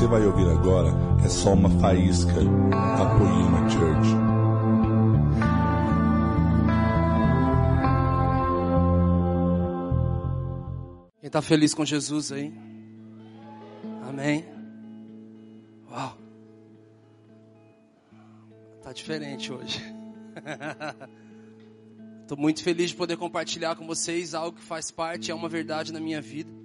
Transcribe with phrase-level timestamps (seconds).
[0.00, 0.88] você vai ouvir agora
[1.22, 4.08] é só uma faísca da Poema Church.
[11.20, 12.50] Quem está feliz com Jesus aí?
[14.08, 14.46] Amém.
[15.90, 16.16] Uau.
[18.82, 19.82] Tá diferente hoje.
[22.22, 25.92] Estou muito feliz de poder compartilhar com vocês algo que faz parte, é uma verdade
[25.92, 26.59] na minha vida.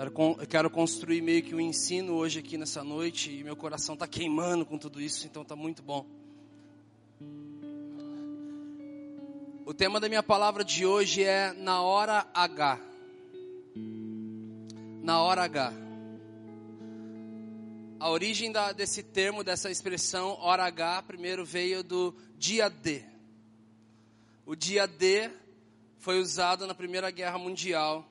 [0.00, 4.06] Eu quero construir meio que um ensino hoje aqui nessa noite e meu coração está
[4.06, 6.06] queimando com tudo isso, então está muito bom.
[9.66, 12.78] O tema da minha palavra de hoje é na hora H.
[15.02, 15.72] Na hora H.
[17.98, 23.02] A origem da, desse termo, dessa expressão, hora H, primeiro veio do dia D.
[24.46, 25.28] O dia D
[25.98, 28.08] foi usado na Primeira Guerra Mundial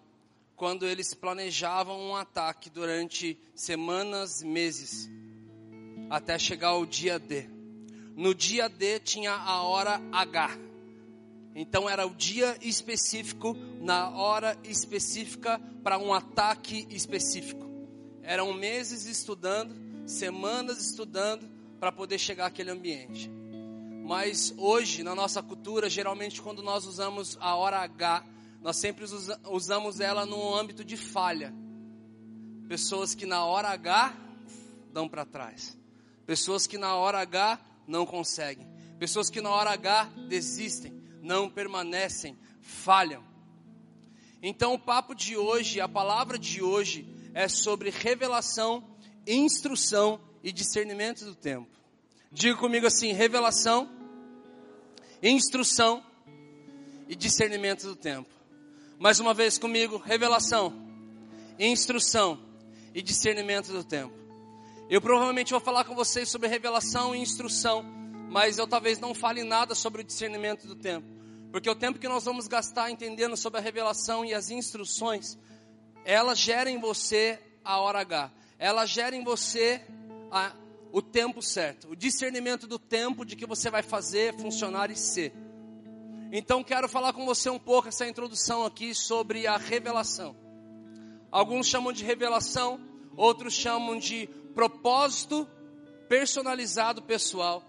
[0.58, 5.08] quando eles planejavam um ataque durante semanas, meses,
[6.10, 7.48] até chegar ao dia D.
[8.16, 10.58] No dia D tinha a hora H.
[11.54, 17.68] Então era o dia específico, na hora específica, para um ataque específico.
[18.24, 19.76] Eram meses estudando,
[20.08, 21.48] semanas estudando,
[21.80, 23.30] para poder chegar àquele ambiente.
[24.04, 28.26] Mas hoje, na nossa cultura, geralmente quando nós usamos a hora H,
[28.62, 31.54] nós sempre usa, usamos ela no âmbito de falha.
[32.68, 34.16] Pessoas que na hora H
[34.92, 35.78] dão para trás.
[36.26, 38.68] Pessoas que na hora H não conseguem.
[39.00, 40.92] Pessoas que na hora H desistem,
[41.22, 43.24] não permanecem, falham.
[44.42, 48.84] Então o papo de hoje, a palavra de hoje é sobre revelação,
[49.26, 51.70] instrução e discernimento do tempo.
[52.32, 53.90] Diga comigo assim: revelação,
[55.22, 56.04] instrução
[57.08, 58.37] e discernimento do tempo.
[59.00, 60.74] Mais uma vez comigo, revelação,
[61.60, 62.40] instrução
[62.96, 64.12] e discernimento do tempo.
[64.90, 67.86] Eu provavelmente vou falar com vocês sobre revelação e instrução,
[68.32, 71.06] mas eu talvez não fale nada sobre o discernimento do tempo.
[71.52, 75.38] Porque o tempo que nós vamos gastar entendendo sobre a revelação e as instruções,
[76.04, 78.32] ela gera em você a hora H.
[78.58, 79.80] Ela gera em você
[80.32, 80.54] a,
[80.92, 85.32] o tempo certo, o discernimento do tempo de que você vai fazer, funcionar e ser.
[86.32, 90.36] Então quero falar com você um pouco essa introdução aqui sobre a revelação.
[91.32, 92.80] Alguns chamam de revelação,
[93.16, 95.48] outros chamam de propósito
[96.10, 97.64] personalizado pessoal,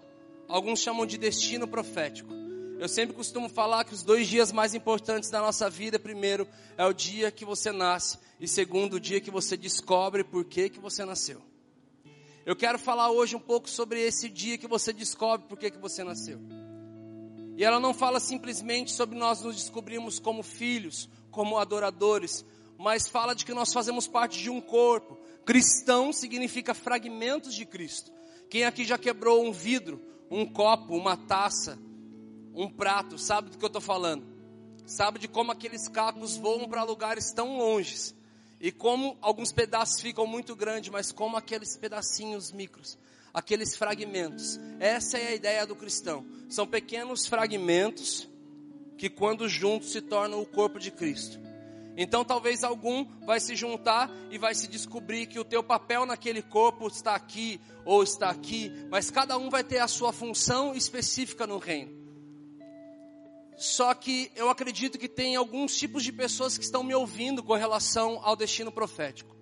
[0.47, 2.33] alguns chamam de destino profético.
[2.79, 6.47] Eu sempre costumo falar que os dois dias mais importantes da nossa vida, primeiro,
[6.77, 10.69] é o dia que você nasce e segundo, o dia que você descobre por que,
[10.69, 11.41] que você nasceu.
[12.45, 15.77] Eu quero falar hoje um pouco sobre esse dia que você descobre por que, que
[15.77, 16.39] você nasceu.
[17.59, 22.45] E ela não fala simplesmente sobre nós nos descobrirmos como filhos, como adoradores,
[22.77, 25.17] mas fala de que nós fazemos parte de um corpo.
[25.43, 28.13] Cristão significa fragmentos de Cristo.
[28.49, 31.77] Quem aqui já quebrou um vidro, um copo, uma taça,
[32.55, 34.25] um prato, sabe do que eu estou falando?
[34.85, 38.15] Sabe de como aqueles cacos voam para lugares tão longes.
[38.57, 42.97] E como alguns pedaços ficam muito grandes, mas como aqueles pedacinhos micros
[43.39, 44.59] aqueles fragmentos.
[44.79, 46.25] Essa é a ideia do cristão.
[46.47, 48.29] São pequenos fragmentos
[48.97, 51.39] que quando juntos se tornam o corpo de Cristo.
[51.97, 56.41] Então talvez algum vai se juntar e vai se descobrir que o teu papel naquele
[56.41, 61.47] corpo está aqui ou está aqui, mas cada um vai ter a sua função específica
[61.47, 61.97] no reino.
[63.57, 67.53] Só que eu acredito que tem alguns tipos de pessoas que estão me ouvindo com
[67.53, 69.38] relação ao destino profético.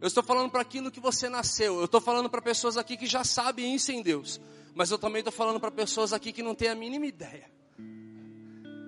[0.00, 1.78] Eu estou falando para aquilo que você nasceu.
[1.78, 4.40] Eu estou falando para pessoas aqui que já sabem isso em Deus.
[4.74, 7.50] Mas eu também estou falando para pessoas aqui que não têm a mínima ideia.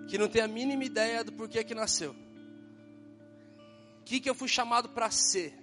[0.09, 2.17] Que não têm a mínima ideia do porquê que nasceu.
[4.01, 5.55] O que, que eu fui chamado para ser?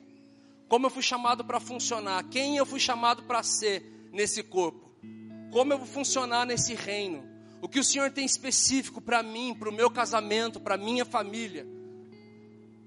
[0.67, 2.23] Como eu fui chamado para funcionar?
[2.29, 3.83] Quem eu fui chamado para ser
[4.13, 4.91] nesse corpo?
[5.51, 7.27] Como eu vou funcionar nesse reino?
[7.59, 11.65] O que o Senhor tem específico para mim, para o meu casamento, para minha família?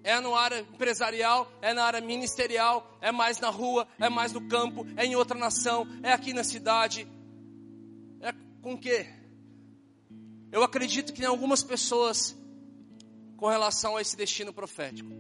[0.04, 4.40] É na área empresarial, é na área ministerial, é mais na rua, é mais no
[4.48, 7.06] campo, é em outra nação, é aqui na cidade.
[8.20, 9.06] É com quê?
[10.50, 12.36] Eu acredito que em algumas pessoas,
[13.36, 15.10] com relação a esse destino profético,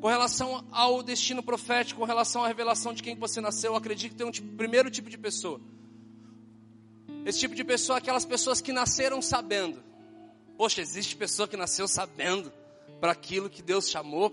[0.00, 4.12] com relação ao destino profético, com relação à revelação de quem você nasceu, eu acredito
[4.12, 5.60] que tem um tipo, primeiro tipo de pessoa.
[7.24, 9.82] Esse tipo de pessoa é aquelas pessoas que nasceram sabendo.
[10.56, 12.52] Poxa, existe pessoa que nasceu sabendo
[13.00, 14.30] para aquilo que Deus chamou,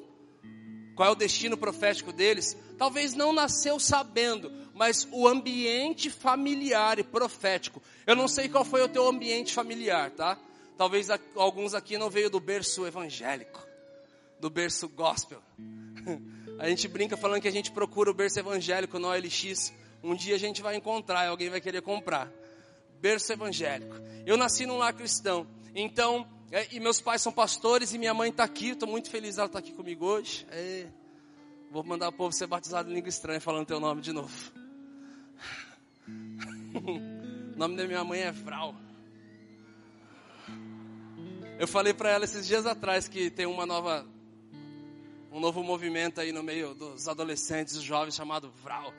[0.96, 7.04] qual é o destino profético deles, talvez não nasceu sabendo, mas o ambiente familiar e
[7.04, 7.82] profético.
[8.08, 10.38] Eu não sei qual foi o teu ambiente familiar, tá?
[10.78, 13.66] Talvez alguns aqui não veio do berço evangélico,
[14.40, 15.42] do berço gospel.
[16.58, 19.74] A gente brinca falando que a gente procura o berço evangélico no OLX.
[20.02, 22.32] Um dia a gente vai encontrar e alguém vai querer comprar.
[23.02, 23.94] Berço evangélico.
[24.26, 25.46] Eu nasci num lar cristão.
[25.74, 28.70] Então, é, e meus pais são pastores e minha mãe está aqui.
[28.70, 30.46] Estou muito feliz ela estar tá aqui comigo hoje.
[30.50, 30.88] É,
[31.72, 34.52] vou mandar o povo ser batizado em língua estranha falando teu nome de novo.
[36.76, 38.76] o nome da minha mãe é Vral.
[41.58, 44.06] Eu falei para ela esses dias atrás que tem uma nova
[45.32, 48.94] um novo movimento aí no meio dos adolescentes, jovens, chamado Vral.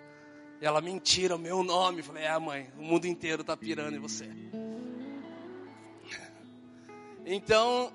[0.61, 2.01] E ela, mentira, o meu nome.
[2.01, 4.29] Eu falei, é mãe, o mundo inteiro tá pirando em você.
[7.27, 7.93] Então,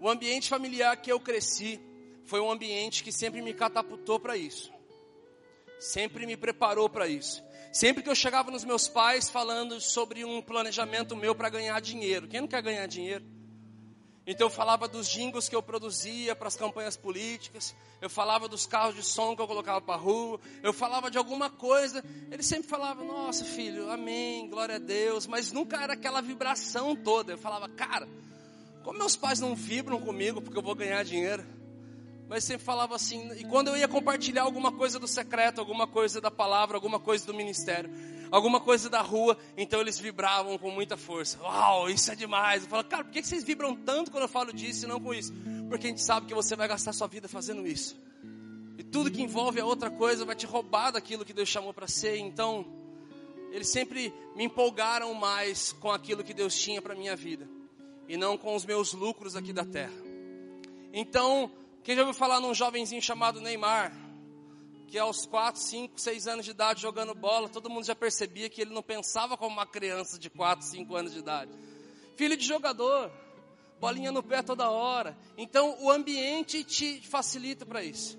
[0.00, 1.80] o ambiente familiar que eu cresci
[2.24, 4.72] foi um ambiente que sempre me catapultou para isso.
[5.78, 7.42] Sempre me preparou para isso.
[7.72, 12.26] Sempre que eu chegava nos meus pais falando sobre um planejamento meu para ganhar dinheiro.
[12.26, 13.24] Quem não quer ganhar dinheiro?
[14.26, 18.66] Então eu falava dos jingles que eu produzia para as campanhas políticas, eu falava dos
[18.66, 22.04] carros de som que eu colocava para a rua, eu falava de alguma coisa.
[22.30, 27.32] Ele sempre falava, nossa filho, amém, glória a Deus, mas nunca era aquela vibração toda.
[27.32, 28.08] Eu falava, cara,
[28.82, 31.44] como meus pais não vibram comigo porque eu vou ganhar dinheiro,
[32.28, 36.20] mas sempre falava assim, e quando eu ia compartilhar alguma coisa do secreto, alguma coisa
[36.20, 37.90] da palavra, alguma coisa do ministério,
[38.30, 41.38] alguma coisa da rua, então eles vibravam com muita força.
[41.42, 42.62] Uau, isso é demais.
[42.62, 45.12] Eu falo, cara, por que vocês vibram tanto quando eu falo disso e não com
[45.12, 45.32] isso?
[45.68, 48.00] Porque a gente sabe que você vai gastar sua vida fazendo isso.
[48.78, 51.86] E tudo que envolve a outra coisa vai te roubar daquilo que Deus chamou para
[51.86, 52.16] ser.
[52.16, 52.64] Então,
[53.50, 57.46] eles sempre me empolgaram mais com aquilo que Deus tinha para minha vida
[58.08, 59.92] e não com os meus lucros aqui da terra.
[60.92, 61.50] Então,
[61.82, 63.92] quem já ouviu falar num jovenzinho chamado Neymar?
[64.92, 68.60] que aos 4, 5, 6 anos de idade jogando bola, todo mundo já percebia que
[68.60, 71.50] ele não pensava como uma criança de 4, 5 anos de idade.
[72.14, 73.10] Filho de jogador,
[73.80, 75.16] bolinha no pé toda hora.
[75.38, 78.18] Então o ambiente te facilita para isso,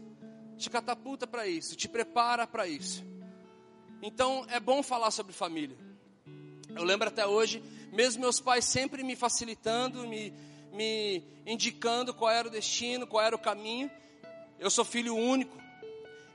[0.57, 3.05] te catapulta para isso, te prepara para isso.
[4.01, 5.77] Então é bom falar sobre família.
[6.75, 7.61] Eu lembro até hoje,
[7.93, 10.33] mesmo meus pais sempre me facilitando, me,
[10.71, 13.89] me indicando qual era o destino, qual era o caminho.
[14.59, 15.57] Eu sou filho único.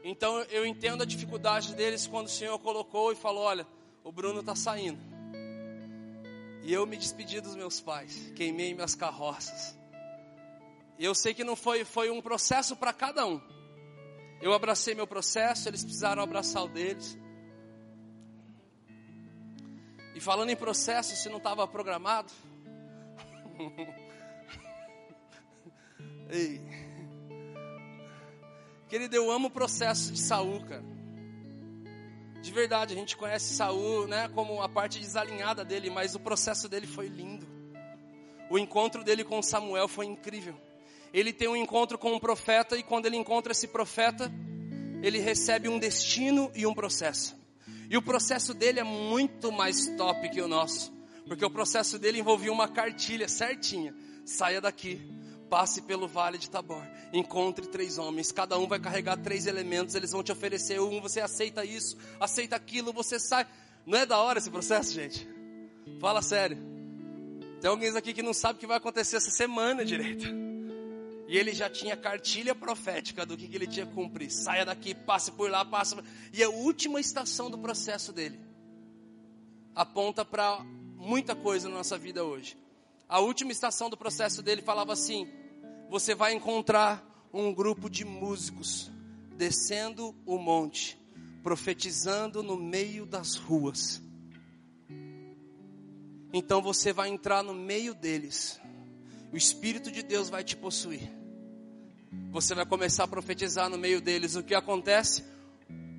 [0.05, 3.66] Então eu entendo a dificuldade deles quando o Senhor colocou e falou: Olha,
[4.05, 4.99] o Bruno está saindo.
[6.62, 9.76] E eu me despedi dos meus pais, queimei minhas carroças.
[10.99, 13.40] E eu sei que não foi, foi um processo para cada um.
[14.40, 17.16] Eu abracei meu processo, eles precisaram abraçar o deles.
[20.18, 22.32] E falando em processo, se não estava programado.
[26.28, 26.60] Ei.
[28.88, 30.82] Querido, eu amo o processo de Saul, cara.
[32.42, 36.68] De verdade, a gente conhece Saul, né, como a parte desalinhada dele, mas o processo
[36.68, 37.46] dele foi lindo.
[38.50, 40.60] O encontro dele com Samuel foi incrível.
[41.14, 44.32] Ele tem um encontro com um profeta e quando ele encontra esse profeta,
[45.00, 47.38] ele recebe um destino e um processo.
[47.88, 50.93] E o processo dele é muito mais top que o nosso,
[51.26, 53.94] porque o processo dele envolvia uma cartilha certinha.
[54.26, 55.00] Saia daqui,
[55.49, 56.82] passe pelo vale de Tabor,
[57.12, 61.20] encontre três homens, cada um vai carregar três elementos, eles vão te oferecer um, você
[61.20, 63.46] aceita isso, aceita aquilo, você sai.
[63.87, 65.26] Não é da hora esse processo, gente?
[65.99, 66.58] Fala sério.
[67.61, 70.26] Tem alguém aqui que não sabe o que vai acontecer essa semana direito.
[71.28, 74.30] E ele já tinha cartilha profética do que, que ele tinha que cumprir.
[74.30, 75.94] Saia daqui, passe por lá, passe.
[76.32, 78.40] E a última estação do processo dele
[79.75, 80.58] aponta para
[80.97, 82.56] muita coisa na nossa vida hoje
[83.08, 85.26] a última estação do processo dele falava assim:
[85.88, 88.90] você vai encontrar um grupo de músicos
[89.37, 90.99] descendo o monte,
[91.42, 94.02] profetizando no meio das ruas.
[96.32, 98.61] Então você vai entrar no meio deles.
[99.32, 101.11] O Espírito de Deus vai te possuir.
[102.30, 104.36] Você vai começar a profetizar no meio deles.
[104.36, 105.24] O que acontece?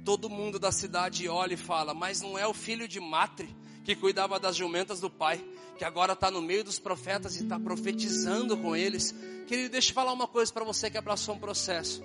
[0.05, 3.55] Todo mundo da cidade olha e fala: Mas não é o filho de Matre
[3.89, 5.43] que cuidava das jumentas do pai,
[5.75, 9.15] que agora está no meio dos profetas e está profetizando com eles.
[9.47, 12.03] Querido, deixa eu falar uma coisa para você que abraçou um processo,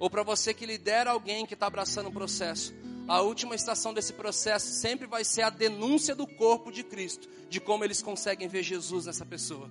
[0.00, 2.74] ou para você que lidera alguém que está abraçando um processo.
[3.06, 7.60] A última estação desse processo sempre vai ser a denúncia do corpo de Cristo, de
[7.60, 9.70] como eles conseguem ver Jesus nessa pessoa.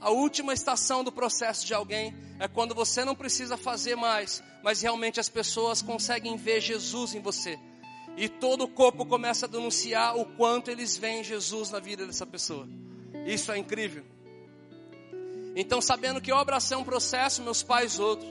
[0.00, 4.80] A última estação do processo de alguém é quando você não precisa fazer mais, mas
[4.80, 7.58] realmente as pessoas conseguem ver Jesus em você.
[8.16, 12.26] E todo o corpo começa a denunciar o quanto eles veem Jesus na vida dessa
[12.26, 12.68] pessoa.
[13.26, 14.04] Isso é incrível.
[15.54, 18.28] Então, sabendo que eu abracei um processo, meus pais outro.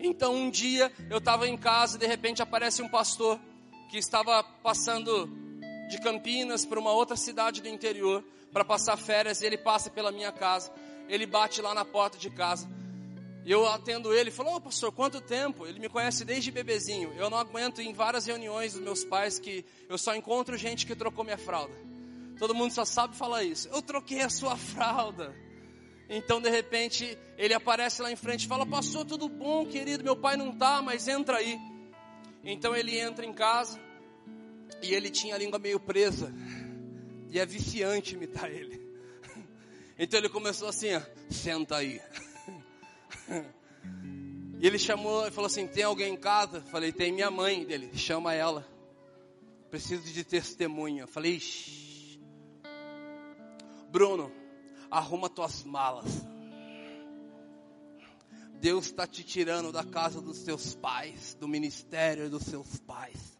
[0.00, 3.38] Então, um dia eu estava em casa e de repente aparece um pastor
[3.88, 5.28] que estava passando
[5.88, 9.40] de Campinas para uma outra cidade do interior para passar férias.
[9.40, 10.72] E ele passa pela minha casa.
[11.08, 12.68] Ele bate lá na porta de casa.
[13.44, 15.66] E eu atendo ele, falou, oh, pastor, quanto tempo?
[15.66, 17.12] Ele me conhece desde bebezinho.
[17.14, 20.96] Eu não aguento em várias reuniões dos meus pais que eu só encontro gente que
[20.96, 21.74] trocou minha fralda.
[22.38, 23.68] Todo mundo só sabe falar isso.
[23.68, 25.34] Eu troquei a sua fralda.
[26.08, 30.02] Então, de repente, ele aparece lá em frente e fala: Pastor, tudo bom, querido?
[30.02, 31.58] Meu pai não tá, mas entra aí.
[32.44, 33.80] Então ele entra em casa
[34.82, 36.32] e ele tinha a língua meio presa.
[37.30, 38.83] E é viciante imitar ele.
[39.98, 42.00] Então ele começou assim: ó, Senta aí.
[44.60, 46.62] E ele chamou e falou assim: Tem alguém em casa?
[46.62, 47.66] Falei: Tem minha mãe.
[47.66, 48.66] Dele, chama ela.
[49.70, 51.06] Preciso de testemunha.
[51.06, 52.18] Falei: Shh.
[53.90, 54.32] Bruno,
[54.90, 56.06] arruma tuas malas.
[58.58, 63.38] Deus está te tirando da casa dos seus pais, do ministério dos seus pais.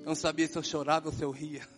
[0.00, 1.68] Eu não sabia se eu chorava ou se eu ria.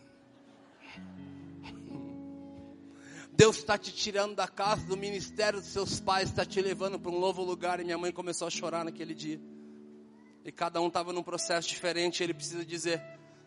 [3.38, 7.12] Deus está te tirando da casa, do ministério dos seus pais, está te levando para
[7.12, 7.78] um novo lugar.
[7.78, 9.40] E minha mãe começou a chorar naquele dia.
[10.44, 12.20] E cada um estava num processo diferente.
[12.20, 13.00] Ele precisa dizer: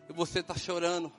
[0.08, 1.12] você está chorando,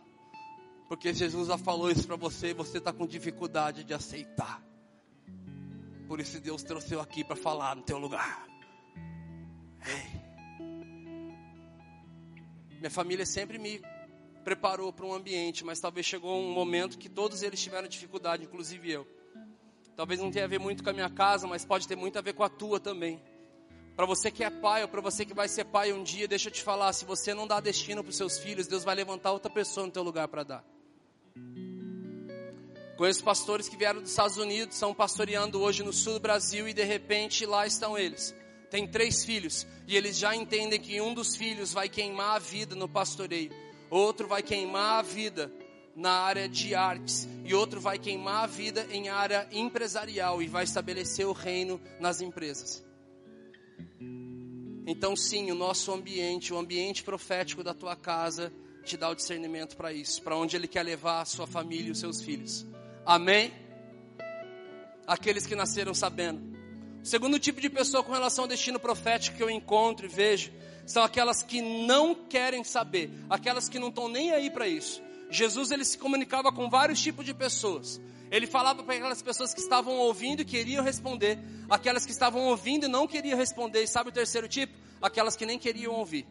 [0.89, 4.59] porque Jesus já falou isso para você e você está com dificuldade de aceitar.
[6.07, 8.43] Por isso Deus trouxe eu aqui para falar no teu lugar.
[9.85, 10.23] Ei.
[12.79, 13.79] Minha família sempre me
[14.43, 18.91] preparou para um ambiente, mas talvez chegou um momento que todos eles tiveram dificuldade, inclusive
[18.91, 19.07] eu.
[19.95, 22.21] Talvez não tenha a ver muito com a minha casa, mas pode ter muito a
[22.21, 23.21] ver com a tua também.
[23.95, 26.49] Para você que é pai ou para você que vai ser pai um dia, deixa
[26.49, 29.31] eu te falar, se você não dá destino para os seus filhos, Deus vai levantar
[29.31, 30.65] outra pessoa no teu lugar para dar.
[32.97, 36.73] Conheço pastores que vieram dos Estados Unidos, estão pastoreando hoje no sul do Brasil e
[36.73, 38.35] de repente lá estão eles.
[38.69, 42.75] Tem três filhos e eles já entendem que um dos filhos vai queimar a vida
[42.75, 43.62] no pastoreio
[43.93, 45.51] outro vai queimar a vida
[45.95, 50.63] na área de artes e outro vai queimar a vida em área empresarial e vai
[50.63, 52.83] estabelecer o reino nas empresas.
[54.85, 58.51] Então, sim, o nosso ambiente, o ambiente profético da tua casa,
[58.83, 61.91] te dá o discernimento para isso, para onde Ele quer levar a sua família e
[61.91, 62.65] os seus filhos.
[63.05, 63.53] Amém?
[65.07, 66.41] Aqueles que nasceram sabendo.
[67.01, 70.51] O segundo tipo de pessoa com relação ao destino profético que eu encontro e vejo
[70.85, 75.01] são aquelas que não querem saber, aquelas que não estão nem aí para isso.
[75.29, 77.99] Jesus ele se comunicava com vários tipos de pessoas.
[78.29, 82.85] Ele falava para aquelas pessoas que estavam ouvindo e queriam responder, aquelas que estavam ouvindo
[82.85, 83.83] e não queriam responder.
[83.83, 84.73] E sabe o terceiro tipo?
[85.01, 86.25] Aquelas que nem queriam ouvir.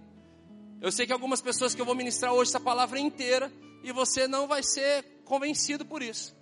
[0.80, 3.52] Eu sei que algumas pessoas que eu vou ministrar hoje essa palavra inteira
[3.84, 6.34] e você não vai ser convencido por isso.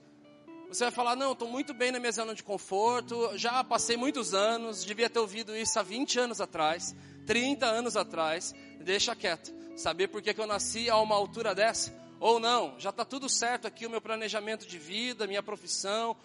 [0.68, 4.32] Você vai falar, não, estou muito bem na minha zona de conforto, já passei muitos
[4.32, 6.94] anos, devia ter ouvido isso há 20 anos atrás.
[7.26, 9.52] 30 anos atrás, deixa quieto.
[9.76, 11.94] Saber por que, que eu nasci a uma altura dessa?
[12.18, 16.16] Ou não, já está tudo certo aqui, o meu planejamento de vida, minha profissão.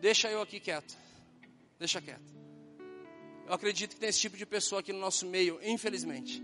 [0.00, 0.96] Deixa eu aqui quieto.
[1.78, 2.34] Deixa quieto.
[3.46, 6.42] Eu acredito que tem esse tipo de pessoa aqui no nosso meio, infelizmente.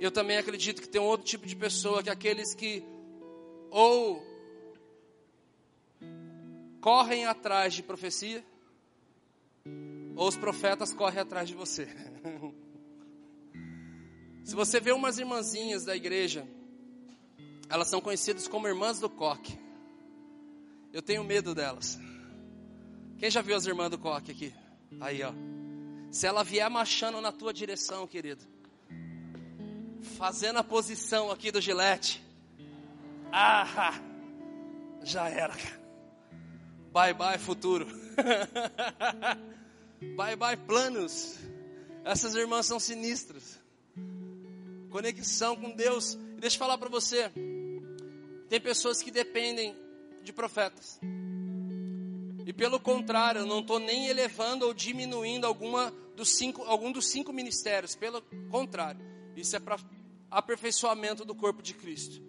[0.00, 2.82] Eu também acredito que tem um outro tipo de pessoa, que é aqueles que
[3.70, 4.26] ou
[6.80, 8.44] correm atrás de profecia,
[10.16, 11.88] ou os profetas correm atrás de você.
[14.44, 16.46] Se você vê umas irmãzinhas da igreja,
[17.68, 19.58] elas são conhecidas como irmãs do coque.
[20.92, 21.98] Eu tenho medo delas.
[23.18, 24.52] Quem já viu as irmãs do coque aqui?
[25.00, 25.32] Aí, ó.
[26.10, 28.44] Se ela vier marchando na tua direção, querido,
[30.18, 32.22] fazendo a posição aqui do gilete,
[33.32, 33.94] ah,
[35.02, 35.54] já era.
[36.92, 37.86] Bye bye futuro.
[40.16, 41.38] Bye bye planos.
[42.04, 43.58] Essas irmãs são sinistras.
[44.90, 46.14] Conexão com Deus.
[46.38, 47.30] Deixa eu falar para você.
[48.48, 49.74] Tem pessoas que dependem
[50.22, 51.00] de profetas.
[52.44, 57.06] E pelo contrário, eu não estou nem elevando ou diminuindo alguma dos cinco, algum dos
[57.06, 57.94] cinco ministérios.
[57.94, 59.00] Pelo contrário,
[59.36, 59.78] isso é para
[60.30, 62.20] aperfeiçoamento do corpo de Cristo.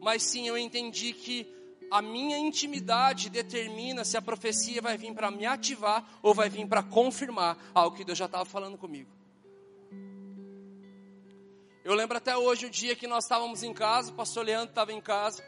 [0.00, 1.46] Mas sim, eu entendi que
[1.92, 6.66] a minha intimidade determina se a profecia vai vir para me ativar ou vai vir
[6.66, 9.10] para confirmar algo que Deus já estava falando comigo.
[11.84, 14.90] Eu lembro até hoje o dia que nós estávamos em casa, o pastor Leandro estava
[14.90, 15.44] em casa.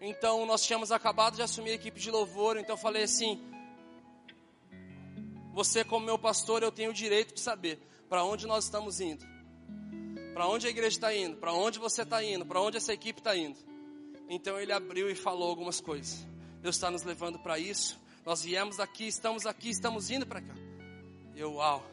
[0.00, 3.42] Então nós tínhamos acabado de assumir a equipe de louvor, então eu falei assim:
[5.54, 9.26] Você como meu pastor, eu tenho o direito de saber para onde nós estamos indo.
[10.34, 13.18] Para onde a igreja está indo, para onde você está indo, para onde essa equipe
[13.18, 13.73] está indo.
[14.28, 16.26] Então ele abriu e falou algumas coisas.
[16.60, 18.00] Deus está nos levando para isso.
[18.24, 20.54] Nós viemos daqui, estamos aqui, estamos indo para cá.
[21.36, 21.84] Eu, uau.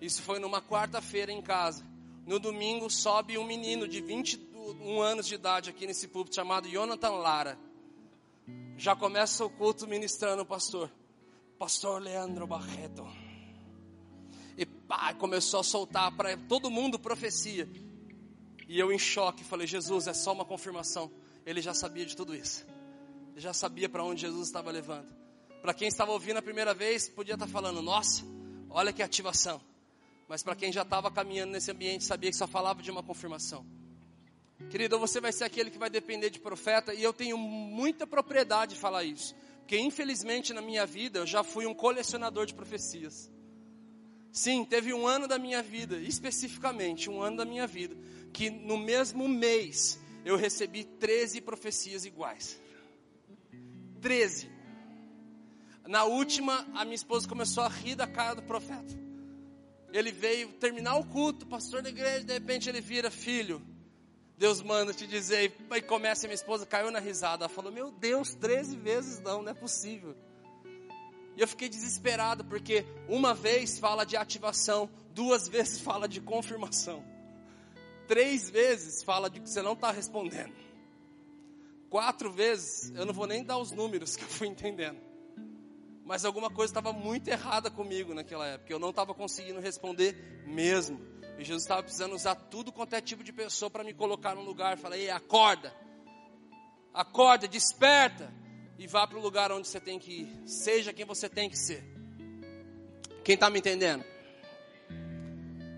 [0.00, 1.84] Isso foi numa quarta-feira em casa.
[2.26, 7.10] No domingo sobe um menino de 21 anos de idade aqui nesse púlpito chamado Jonathan
[7.10, 7.58] Lara.
[8.76, 10.90] Já começa o culto ministrando o pastor.
[11.58, 13.06] Pastor Leandro Barreto.
[14.56, 17.68] E pá, começou a soltar para todo mundo profecia.
[18.68, 21.10] E eu em choque, falei: Jesus, é só uma confirmação.
[21.44, 22.66] Ele já sabia de tudo isso.
[23.32, 25.08] Ele já sabia para onde Jesus estava levando.
[25.62, 28.24] Para quem estava ouvindo a primeira vez, podia estar falando: Nossa,
[28.68, 29.60] olha que ativação.
[30.28, 33.66] Mas para quem já estava caminhando nesse ambiente, sabia que só falava de uma confirmação.
[34.68, 38.74] Querido, você vai ser aquele que vai depender de profeta, e eu tenho muita propriedade
[38.74, 39.34] de falar isso.
[39.58, 43.30] Porque infelizmente na minha vida eu já fui um colecionador de profecias.
[44.32, 47.96] Sim, teve um ano da minha vida, especificamente um ano da minha vida,
[48.32, 52.60] que no mesmo mês eu recebi 13 profecias iguais.
[54.00, 54.50] 13.
[55.86, 58.98] Na última, a minha esposa começou a rir da cara do profeta.
[59.92, 63.60] Ele veio terminar o culto, pastor da igreja, de repente ele vira, filho,
[64.40, 68.34] Deus manda te dizer, e começa, minha esposa caiu na risada, ela falou, meu Deus,
[68.34, 70.16] 13 vezes não, não é possível.
[71.36, 77.04] E eu fiquei desesperado, porque uma vez fala de ativação, duas vezes fala de confirmação,
[78.10, 80.52] três vezes fala de que você não está respondendo,
[81.88, 84.98] quatro vezes, eu não vou nem dar os números que eu fui entendendo,
[86.04, 91.00] mas alguma coisa estava muito errada comigo naquela época, eu não estava conseguindo responder mesmo.
[91.38, 94.42] E Jesus estava precisando usar tudo quanto é tipo de pessoa para me colocar num
[94.42, 94.76] lugar.
[94.76, 95.72] Falei, acorda,
[96.92, 98.30] acorda, desperta
[98.76, 100.48] e vá para o lugar onde você tem que ir.
[100.48, 101.82] Seja quem você tem que ser.
[103.24, 104.04] Quem está me entendendo?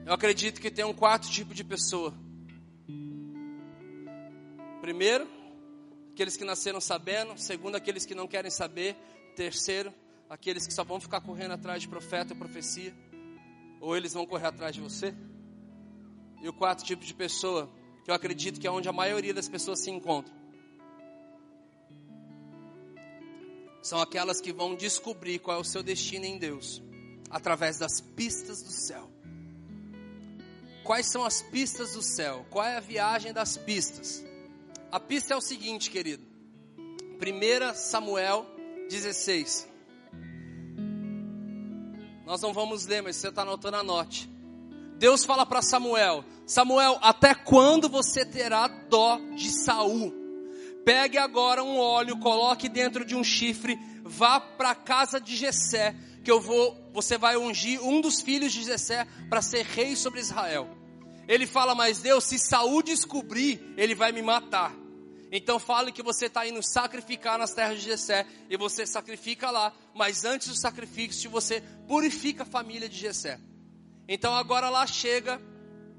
[0.04, 2.12] Eu acredito que tem um quarto tipo de pessoa.
[4.80, 5.28] Primeiro,
[6.12, 7.38] aqueles que nasceram sabendo.
[7.38, 8.96] Segundo, aqueles que não querem saber.
[9.36, 9.94] Terceiro,
[10.28, 12.92] aqueles que só vão ficar correndo atrás de profeta ou profecia.
[13.80, 15.14] Ou eles vão correr atrás de você.
[16.42, 17.70] E o quarto tipo de pessoa,
[18.04, 20.34] que eu acredito que é onde a maioria das pessoas se encontram,
[23.80, 26.82] são aquelas que vão descobrir qual é o seu destino em Deus,
[27.30, 29.11] através das pistas do céu.
[30.84, 32.44] Quais são as pistas do céu?
[32.50, 34.24] Qual é a viagem das pistas?
[34.90, 36.24] A pista é o seguinte, querido.
[36.76, 38.46] 1 Samuel
[38.88, 39.68] 16.
[42.26, 44.28] Nós não vamos ler, mas você está anotando a note.
[44.98, 50.12] Deus fala para Samuel: Samuel, até quando você terá dó de Saul?
[50.84, 55.94] Pegue agora um óleo, coloque dentro de um chifre, vá para a casa de Jessé,
[56.24, 60.20] que eu vou, você vai ungir um dos filhos de Jessé para ser rei sobre
[60.20, 60.68] Israel.
[61.26, 64.74] Ele fala, mas Deus, se Saul descobrir, ele vai me matar.
[65.30, 69.72] Então fale que você está indo sacrificar nas terras de Jessé e você sacrifica lá,
[69.94, 73.40] mas antes do sacrifício você purifica a família de Jessé.
[74.06, 75.40] Então agora lá chega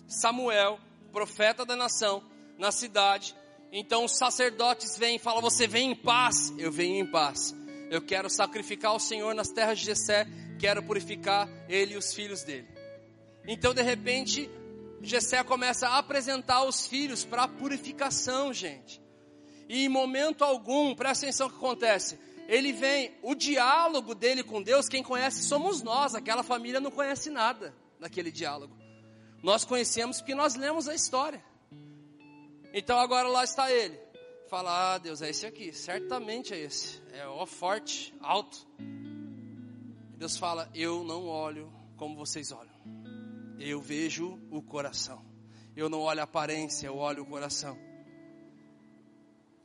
[0.08, 0.80] Samuel,
[1.12, 2.24] profeta da nação,
[2.60, 3.36] na cidade.
[3.72, 6.54] Então os sacerdotes vêm e falam: Você vem em paz?
[6.60, 7.56] Eu venho em paz.
[7.90, 12.44] Eu quero sacrificar ao Senhor nas terras de Jessé, quero purificar ele e os filhos
[12.44, 12.68] dele.
[13.48, 14.50] Então de repente,
[15.02, 19.02] Jessé começa a apresentar os filhos para purificação, gente.
[19.68, 22.20] E em momento algum, presta atenção o que acontece.
[22.48, 27.30] Ele vem, o diálogo dele com Deus, quem conhece somos nós, aquela família não conhece
[27.30, 28.76] nada daquele diálogo.
[29.42, 31.44] Nós conhecemos porque nós lemos a história.
[32.74, 34.00] Então agora lá está ele.
[34.50, 37.02] Fala, ah, Deus, é esse aqui, certamente é esse.
[37.12, 38.68] É ó forte, alto.
[40.18, 42.74] Deus fala, eu não olho como vocês olham.
[43.60, 45.24] Eu vejo o coração.
[45.76, 47.78] Eu não olho a aparência, eu olho o coração.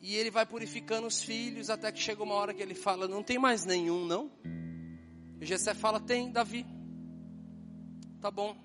[0.00, 3.22] E ele vai purificando os filhos até que chega uma hora que ele fala: Não
[3.22, 4.30] tem mais nenhum, não?
[5.40, 6.64] E Jessé fala: Tem, Davi.
[8.20, 8.56] Tá bom,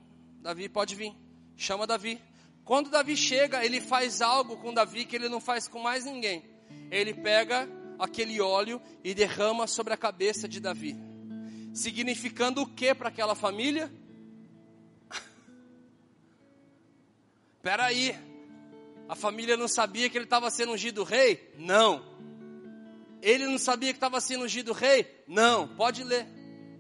[0.42, 1.14] Davi pode vir.
[1.58, 2.22] Chama Davi.
[2.64, 6.44] Quando Davi chega, ele faz algo com Davi que ele não faz com mais ninguém.
[6.90, 7.68] Ele pega
[8.00, 10.96] aquele óleo e derrama sobre a cabeça de Davi.
[11.74, 13.92] Significando o que para aquela família?
[17.58, 18.16] Espera aí,
[19.10, 21.54] a família não sabia que ele estava sendo ungido rei?
[21.58, 22.14] Não.
[23.22, 25.24] Ele não sabia que estava sendo ungido rei?
[25.28, 25.68] Não.
[25.68, 26.28] Pode ler.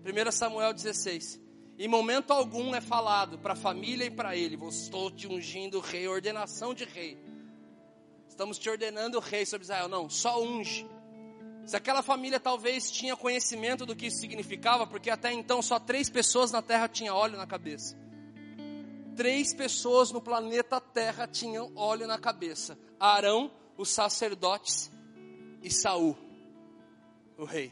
[0.05, 1.41] 1 Samuel 16.
[1.77, 6.07] Em momento algum é falado para a família e para ele: Estou te ungindo rei,
[6.07, 7.17] ordenação de rei.
[8.27, 9.87] Estamos te ordenando rei sobre Israel.
[9.87, 10.85] Não, só unge.
[11.65, 16.09] Se aquela família talvez tinha conhecimento do que isso significava, porque até então só três
[16.09, 17.97] pessoas na terra tinham óleo na cabeça.
[19.15, 24.91] Três pessoas no planeta Terra tinham óleo na cabeça: Arão, os sacerdotes
[25.61, 26.17] e Saul,
[27.37, 27.71] o rei.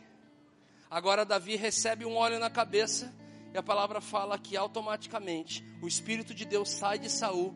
[0.90, 3.12] Agora Davi recebe um óleo na cabeça
[3.54, 7.56] e a palavra fala que automaticamente o Espírito de Deus sai de Saul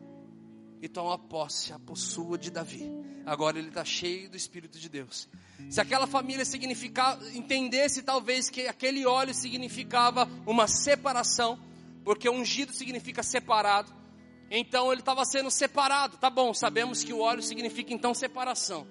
[0.80, 2.90] e toma posse, a possua de Davi.
[3.24, 5.28] Agora ele está cheio do Espírito de Deus.
[5.70, 11.58] Se aquela família significava, entendesse talvez que aquele óleo significava uma separação,
[12.04, 13.92] porque ungido significa separado,
[14.50, 16.16] então ele estava sendo separado.
[16.18, 18.86] Tá bom, sabemos que o óleo significa então separação.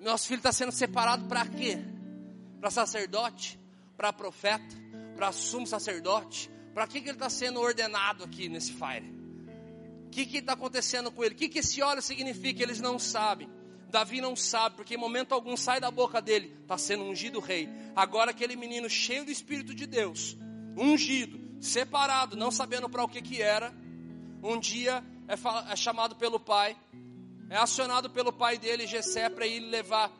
[0.00, 1.78] Nosso filho está sendo separado para quê?
[2.60, 3.58] Para sacerdote?
[3.96, 4.76] Para profeta?
[5.14, 6.50] Para sumo sacerdote?
[6.74, 9.13] Para que, que ele está sendo ordenado aqui nesse fire?
[10.22, 11.34] O que está acontecendo com ele?
[11.34, 12.62] O que, que esse óleo significa?
[12.62, 13.48] Eles não sabem.
[13.90, 17.68] Davi não sabe, porque em momento algum sai da boca dele, está sendo ungido rei.
[17.94, 20.36] Agora aquele menino cheio do Espírito de Deus,
[20.76, 23.72] ungido, separado, não sabendo para o que que era,
[24.42, 26.76] um dia é, é, chamado pelo pai,
[27.48, 30.10] é acionado pelo pai dele, Jessé, para ir levar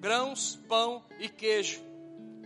[0.00, 1.80] grãos, pão e queijo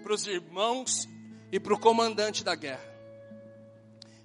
[0.03, 1.09] para os irmãos
[1.51, 2.94] e para o comandante da guerra.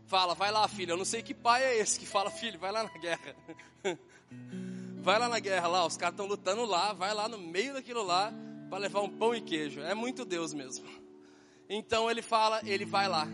[0.09, 0.93] Fala, vai lá, filho.
[0.93, 3.35] Eu não sei que pai é esse que fala, filho, vai lá na guerra.
[5.01, 8.03] Vai lá na guerra lá, os caras estão lutando lá, vai lá no meio daquilo
[8.03, 8.33] lá
[8.69, 9.79] para levar um pão e queijo.
[9.79, 10.85] É muito Deus mesmo.
[11.69, 13.25] Então ele fala, ele vai lá.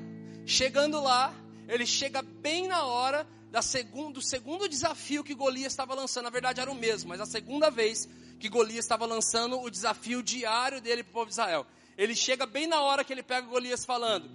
[0.45, 1.33] Chegando lá,
[1.67, 6.25] ele chega bem na hora da segundo, do segundo desafio que Golias estava lançando.
[6.25, 8.07] Na verdade era o mesmo, mas a segunda vez
[8.39, 11.65] que Golias estava lançando o desafio diário dele para o povo de Israel.
[11.97, 14.29] Ele chega bem na hora que ele pega Golias falando: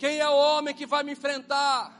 [0.00, 1.94] Quem é o homem que vai me enfrentar?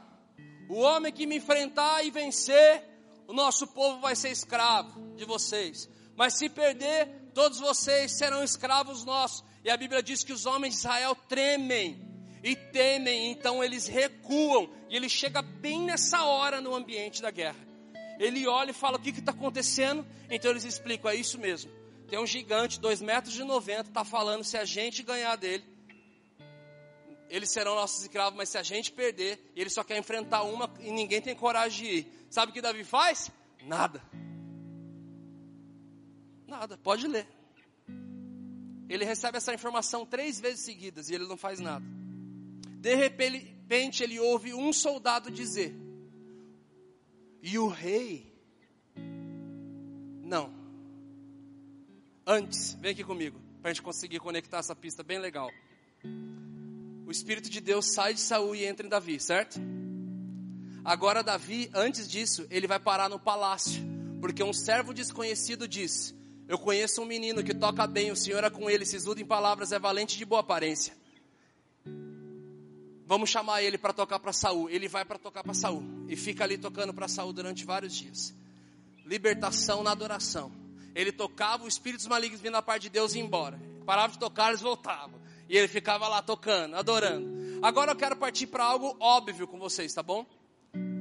[0.67, 2.83] O homem que me enfrentar e vencer,
[3.27, 5.87] o nosso povo vai ser escravo de vocês.
[6.15, 9.43] Mas se perder, todos vocês serão escravos nossos.
[9.63, 12.03] E a Bíblia diz que os homens de Israel tremem
[12.43, 14.67] e temem, então eles recuam.
[14.89, 17.59] E ele chega bem nessa hora no ambiente da guerra.
[18.17, 20.03] Ele olha e fala: O que está acontecendo?
[20.27, 21.71] Então eles explicam: É isso mesmo.
[22.07, 25.63] Tem um gigante, 2 metros de 90, está falando: se a gente ganhar dele,
[27.31, 30.91] eles serão nossos escravos, mas se a gente perder, ele só quer enfrentar uma e
[30.91, 32.27] ninguém tem coragem de ir.
[32.29, 33.31] Sabe o que Davi faz?
[33.63, 34.03] Nada.
[36.45, 37.25] Nada, pode ler.
[38.89, 41.85] Ele recebe essa informação três vezes seguidas e ele não faz nada.
[42.81, 45.73] De repente ele ouve um soldado dizer:
[47.41, 48.29] E o rei?
[50.21, 50.53] Não.
[52.27, 55.49] Antes, vem aqui comigo, para a gente conseguir conectar essa pista bem legal
[57.11, 59.59] o Espírito de Deus sai de Saul e entra em Davi, certo?
[60.83, 63.83] Agora Davi, antes disso, ele vai parar no palácio,
[64.21, 66.15] porque um servo desconhecido diz:
[66.47, 69.73] Eu conheço um menino que toca bem, o Senhor é com ele, sisudo em palavras,
[69.73, 70.95] é valente de boa aparência.
[73.05, 74.69] Vamos chamar ele para tocar para Saul.
[74.69, 78.33] Ele vai para tocar para Saul e fica ali tocando para Saul durante vários dias.
[79.05, 80.49] Libertação na adoração.
[80.95, 83.59] Ele tocava, os espíritos malignos vindo da parte de Deus e embora.
[83.85, 85.20] Parava de tocar, eles voltavam.
[85.51, 87.59] E ele ficava lá tocando, adorando.
[87.61, 90.25] Agora eu quero partir para algo óbvio com vocês, tá bom?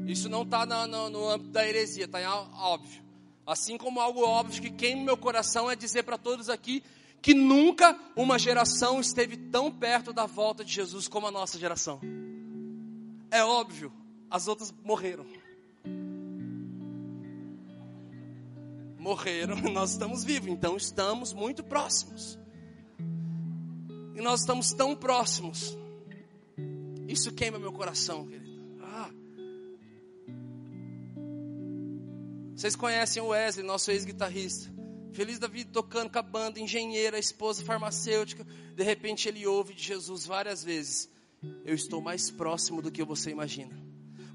[0.08, 2.18] Isso não está no, no, âmbito da heresia, está
[2.56, 3.00] óbvio.
[3.46, 6.82] Assim como algo óbvio que queima meu coração é dizer para todos aqui
[7.22, 12.00] que nunca uma geração esteve tão perto da volta de Jesus como a nossa geração.
[13.30, 13.92] É óbvio,
[14.28, 15.24] as outras morreram.
[18.98, 22.39] Morreram, nós estamos vivos, então estamos muito próximos.
[24.20, 25.74] E nós estamos tão próximos.
[27.08, 28.60] Isso queima meu coração, querido.
[28.82, 29.10] Ah.
[32.54, 34.70] Vocês conhecem o Wesley, nosso ex-guitarrista.
[35.10, 38.46] Feliz da vida tocando com a banda, engenheira, esposa farmacêutica.
[38.76, 41.08] De repente ele ouve de Jesus várias vezes.
[41.64, 43.74] Eu estou mais próximo do que você imagina.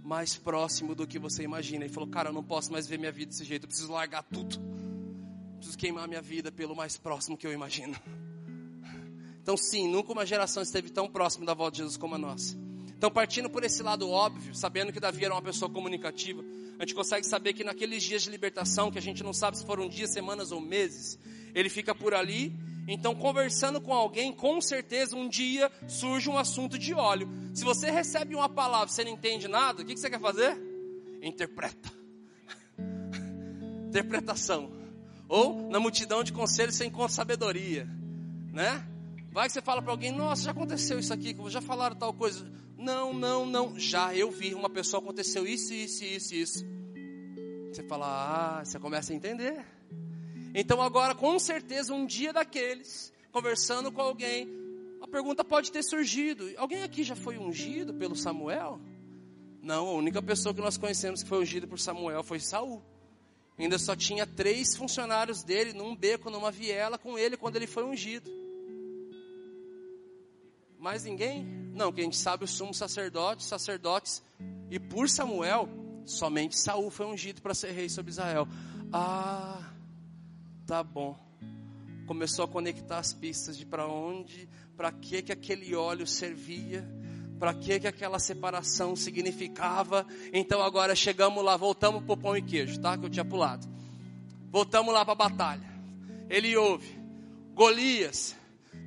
[0.04, 1.86] Mais próximo do que você imagina.
[1.86, 3.66] E falou, cara, eu não posso mais ver minha vida desse jeito.
[3.66, 4.58] Eu preciso largar tudo.
[5.58, 7.96] Preciso queimar minha vida pelo mais próximo que eu imagino.
[9.46, 12.58] Então, sim, nunca uma geração esteve tão próxima da volta de Jesus como a nossa.
[12.98, 16.44] Então, partindo por esse lado óbvio, sabendo que Davi era uma pessoa comunicativa,
[16.80, 19.64] a gente consegue saber que naqueles dias de libertação, que a gente não sabe se
[19.64, 21.20] foram dias, semanas ou meses,
[21.54, 22.56] ele fica por ali.
[22.88, 27.30] Então, conversando com alguém, com certeza um dia surge um assunto de óleo.
[27.54, 30.60] Se você recebe uma palavra e você não entende nada, o que você quer fazer?
[31.22, 31.94] Interpreta.
[33.90, 34.72] Interpretação.
[35.30, 37.88] Ou na multidão de conselhos você encontra sabedoria,
[38.52, 38.84] né?
[39.36, 42.50] Vai que você fala para alguém, nossa, já aconteceu isso aqui, já falaram tal coisa.
[42.78, 43.78] Não, não, não.
[43.78, 46.66] Já eu vi uma pessoa aconteceu isso, isso, isso, isso.
[47.70, 49.66] Você fala, ah, você começa a entender.
[50.54, 54.48] Então agora, com certeza, um dia daqueles, conversando com alguém,
[55.02, 58.80] a pergunta pode ter surgido: alguém aqui já foi ungido pelo Samuel?
[59.62, 62.82] Não, a única pessoa que nós conhecemos que foi ungido por Samuel foi Saul.
[63.60, 67.84] Ainda só tinha três funcionários dele num beco, numa viela com ele quando ele foi
[67.84, 68.45] ungido.
[70.80, 71.44] Mais ninguém?
[71.74, 74.24] Não, que a gente sabe o sumo sacerdote, sacerdotes.
[74.70, 75.70] E por Samuel,
[76.06, 78.48] Somente Saul foi ungido para ser rei sobre Israel.
[78.94, 79.60] Ah,
[80.68, 81.18] tá bom.
[82.06, 86.88] Começou a conectar as pistas de para onde, para que que aquele óleo servia,
[87.40, 90.06] para que que aquela separação significava.
[90.32, 92.96] Então agora chegamos lá, voltamos para o pão e queijo, tá?
[92.96, 93.68] Que eu tinha pulado.
[94.52, 95.76] Voltamos lá para a batalha.
[96.30, 96.96] Ele ouve
[97.56, 98.36] Golias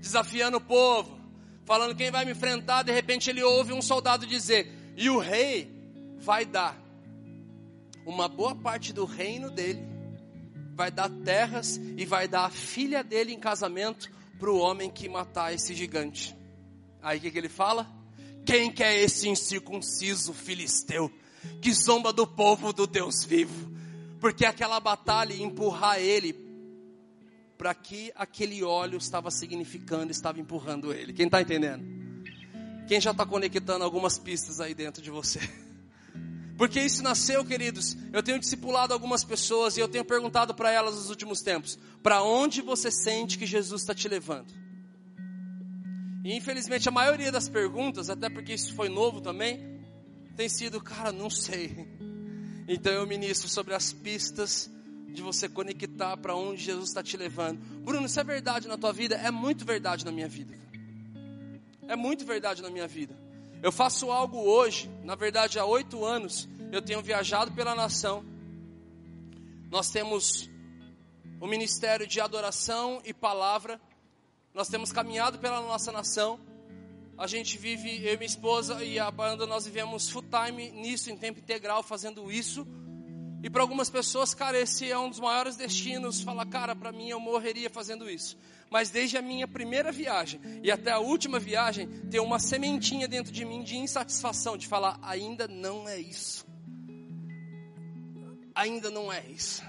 [0.00, 1.17] desafiando o povo,
[1.68, 2.82] falando quem vai me enfrentar.
[2.82, 5.70] De repente ele ouve um soldado dizer: E o rei
[6.18, 6.80] vai dar
[8.06, 9.86] uma boa parte do reino dele,
[10.74, 15.10] vai dar terras e vai dar a filha dele em casamento para o homem que
[15.10, 16.34] matar esse gigante.
[17.02, 17.86] Aí o que, que ele fala?
[18.46, 21.12] Quem que é esse incircunciso filisteu
[21.60, 23.70] que zomba do povo do Deus vivo?
[24.18, 26.47] Porque aquela batalha empurrar ele
[27.58, 31.12] para que aquele óleo estava significando, estava empurrando ele.
[31.12, 31.84] Quem está entendendo?
[32.86, 35.40] Quem já está conectando algumas pistas aí dentro de você?
[36.56, 37.96] Porque isso nasceu, queridos.
[38.12, 42.22] Eu tenho discipulado algumas pessoas e eu tenho perguntado para elas nos últimos tempos: para
[42.22, 44.52] onde você sente que Jesus está te levando?
[46.24, 49.80] E infelizmente a maioria das perguntas, até porque isso foi novo também,
[50.36, 51.88] tem sido, cara, não sei.
[52.70, 54.70] Então eu ministro sobre as pistas
[55.08, 57.58] de você conectar para onde Jesus está te levando.
[57.84, 59.16] Bruno, isso é verdade na tua vida?
[59.16, 60.58] É muito verdade na minha vida.
[61.86, 63.16] É muito verdade na minha vida.
[63.62, 68.24] Eu faço algo hoje, na verdade há oito anos, eu tenho viajado pela nação.
[69.70, 70.48] Nós temos
[71.40, 73.80] o ministério de adoração e palavra.
[74.54, 76.38] Nós temos caminhado pela nossa nação.
[77.16, 81.10] A gente vive, eu e minha esposa e a banda, nós vivemos full time nisso,
[81.10, 82.66] em tempo integral, fazendo isso.
[83.42, 86.20] E para algumas pessoas, cara, esse é um dos maiores destinos.
[86.20, 88.36] Fala, cara, para mim eu morreria fazendo isso
[88.70, 93.32] mas desde a minha primeira viagem e até a última viagem, tem uma sementinha dentro
[93.32, 96.46] de mim de insatisfação, de falar: ainda não é isso.
[98.54, 99.62] Ainda não é isso.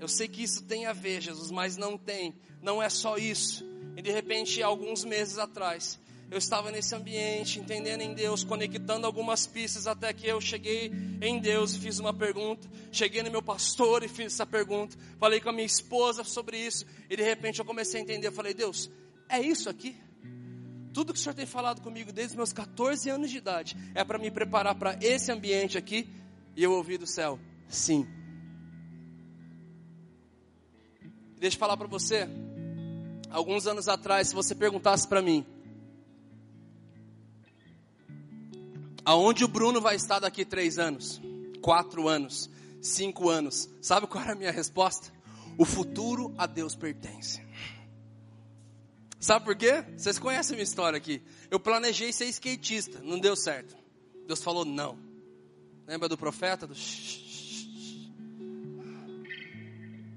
[0.00, 2.34] Eu sei que isso tem a ver, Jesus, mas não tem.
[2.60, 3.64] Não é só isso.
[3.96, 5.98] E de repente, alguns meses atrás,
[6.32, 10.90] eu estava nesse ambiente, entendendo em Deus, conectando algumas pistas, até que eu cheguei
[11.20, 12.66] em Deus e fiz uma pergunta.
[12.90, 14.96] Cheguei no meu pastor e fiz essa pergunta.
[15.18, 16.86] Falei com a minha esposa sobre isso.
[17.10, 18.28] E de repente eu comecei a entender.
[18.28, 18.90] Eu falei, Deus,
[19.28, 19.94] é isso aqui?
[20.94, 24.18] Tudo que o Senhor tem falado comigo desde meus 14 anos de idade é para
[24.18, 26.08] me preparar para esse ambiente aqui.
[26.56, 28.08] E eu ouvi do céu, sim.
[31.38, 32.26] Deixa eu falar para você.
[33.28, 35.44] Alguns anos atrás, se você perguntasse para mim,
[39.04, 41.20] Aonde o Bruno vai estar daqui três anos,
[41.60, 42.48] quatro anos,
[42.80, 43.68] cinco anos?
[43.80, 45.12] Sabe qual era a minha resposta?
[45.58, 47.42] O futuro a Deus pertence.
[49.18, 49.84] Sabe por quê?
[49.96, 51.22] Vocês conhecem a minha história aqui.
[51.50, 53.76] Eu planejei ser skatista, não deu certo.
[54.26, 54.98] Deus falou não.
[55.86, 56.66] Lembra do profeta?
[56.66, 56.74] Do...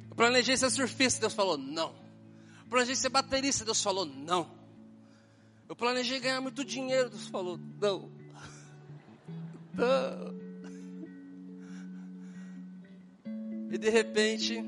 [0.10, 1.90] Eu planejei ser surfista, Deus falou não.
[2.64, 4.50] Eu planejei ser baterista, Deus falou não.
[5.68, 8.25] Eu planejei ganhar muito dinheiro, Deus falou não.
[13.72, 14.64] E de repente,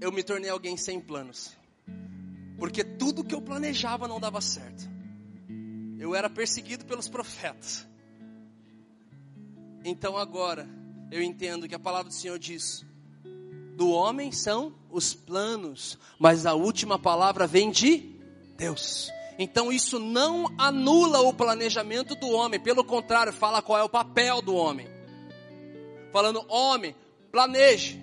[0.00, 1.56] eu me tornei alguém sem planos.
[2.58, 4.88] Porque tudo que eu planejava não dava certo.
[5.98, 7.86] Eu era perseguido pelos profetas.
[9.84, 10.68] Então agora,
[11.10, 12.84] eu entendo que a palavra do Senhor diz:
[13.76, 18.14] do homem são os planos, mas a última palavra vem de
[18.56, 19.10] Deus.
[19.42, 24.42] Então isso não anula o planejamento do homem, pelo contrário, fala qual é o papel
[24.42, 24.86] do homem.
[26.12, 26.94] Falando, homem,
[27.32, 27.98] planeje,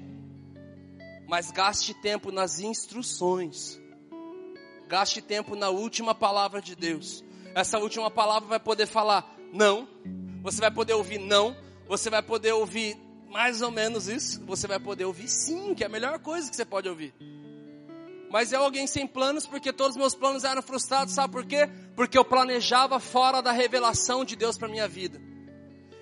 [1.27, 3.79] mas gaste tempo nas instruções.
[4.87, 7.23] Gaste tempo na última palavra de Deus.
[7.53, 9.87] Essa última palavra vai poder falar não,
[10.41, 11.55] você vai poder ouvir não,
[11.87, 12.97] você vai poder ouvir
[13.29, 16.55] mais ou menos isso, você vai poder ouvir sim, que é a melhor coisa que
[16.55, 17.13] você pode ouvir.
[18.29, 21.69] Mas é alguém sem planos, porque todos os meus planos eram frustrados, sabe por quê?
[21.95, 25.21] Porque eu planejava fora da revelação de Deus para minha vida.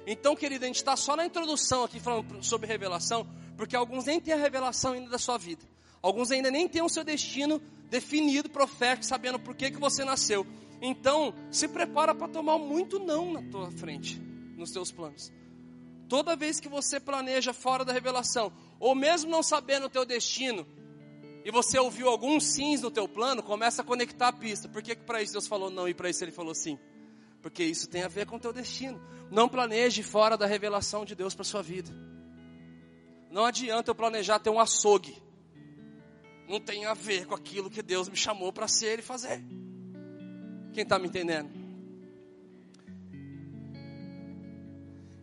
[0.08, 4.20] Então, querido, a gente está só na introdução aqui falando sobre revelação, porque alguns nem
[4.20, 5.64] têm a revelação ainda da sua vida.
[6.02, 10.46] Alguns ainda nem têm o seu destino definido, profético, sabendo por que, que você nasceu.
[10.82, 14.22] Então, se prepara para tomar muito não na tua frente,
[14.56, 15.32] nos teus planos.
[16.08, 20.68] Toda vez que você planeja fora da revelação, ou mesmo não sabendo o teu destino,
[21.46, 24.68] e você ouviu alguns sims no teu plano, começa a conectar a pista.
[24.68, 26.80] Por que, que para isso Deus falou não e para isso ele falou sim?
[27.40, 29.00] Porque isso tem a ver com o teu destino.
[29.30, 31.92] Não planeje fora da revelação de Deus para sua vida.
[33.30, 35.22] Não adianta eu planejar ter um açougue.
[36.50, 39.40] Não tem a ver com aquilo que Deus me chamou para ser e fazer.
[40.74, 41.52] Quem está me entendendo?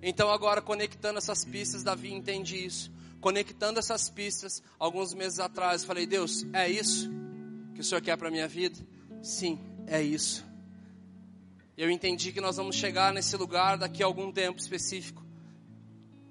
[0.00, 2.92] Então agora conectando essas pistas, Davi entende isso.
[3.22, 7.08] Conectando essas pistas, alguns meses atrás, falei: Deus, é isso
[7.72, 8.76] que o Senhor quer para minha vida?
[9.22, 10.44] Sim, é isso.
[11.78, 15.24] Eu entendi que nós vamos chegar nesse lugar daqui a algum tempo específico.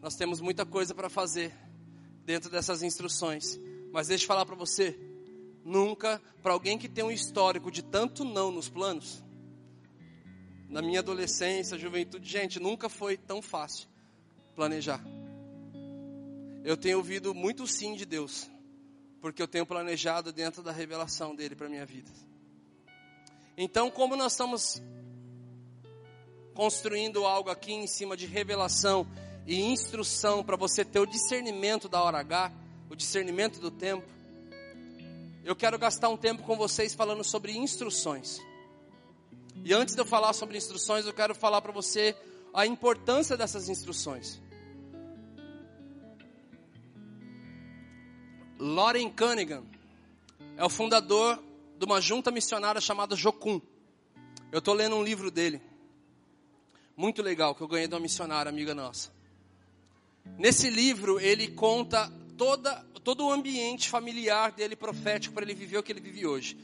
[0.01, 1.54] Nós temos muita coisa para fazer
[2.25, 3.58] dentro dessas instruções.
[3.93, 4.99] Mas deixa eu falar para você,
[5.63, 9.23] nunca, para alguém que tem um histórico de tanto não nos planos,
[10.67, 13.88] na minha adolescência, juventude, gente, nunca foi tão fácil
[14.56, 15.01] planejar.
[16.63, 18.50] Eu tenho ouvido muito sim de Deus,
[19.19, 22.12] porque eu tenho planejado dentro da revelação dele para minha vida.
[23.58, 24.82] Então, como nós estamos
[26.54, 29.08] construindo algo aqui em cima de revelação
[29.47, 32.52] e instrução para você ter o discernimento da hora H,
[32.89, 34.06] o discernimento do tempo,
[35.43, 38.39] eu quero gastar um tempo com vocês falando sobre instruções.
[39.63, 42.15] E antes de eu falar sobre instruções, eu quero falar para você
[42.54, 44.39] a importância dessas instruções.
[48.62, 49.65] Loren Cunningham
[50.56, 51.43] é o fundador
[51.80, 53.60] de uma junta missionária chamada Jocum.
[54.52, 55.60] Eu estou lendo um livro dele,
[56.95, 59.12] muito legal, que eu ganhei de uma missionária amiga nossa.
[60.38, 65.84] Nesse livro, ele conta toda, todo o ambiente familiar dele profético para ele viver o
[65.84, 66.56] que ele vive hoje.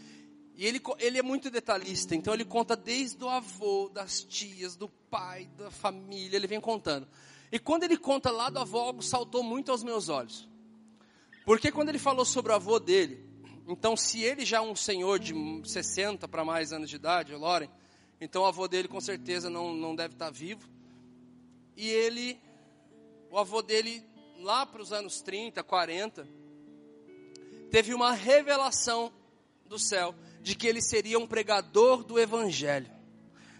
[0.55, 4.87] E ele, ele é muito detalhista, então ele conta desde o avô, das tias, do
[4.87, 7.07] pai, da família, ele vem contando.
[7.51, 10.47] E quando ele conta lá do avô, algo saltou muito aos meus olhos.
[11.47, 13.25] Porque quando ele falou sobre o avô dele,
[13.69, 15.33] então se ele já é um senhor de
[15.63, 17.69] 60 para mais anos de idade, Loren,
[18.19, 20.67] então o avô dele com certeza não, não deve estar vivo.
[21.77, 22.37] E ele,
[23.31, 24.03] o avô dele,
[24.39, 26.27] lá para os anos 30, 40,
[27.71, 29.09] teve uma revelação
[29.65, 32.91] do céu de que ele seria um pregador do evangelho.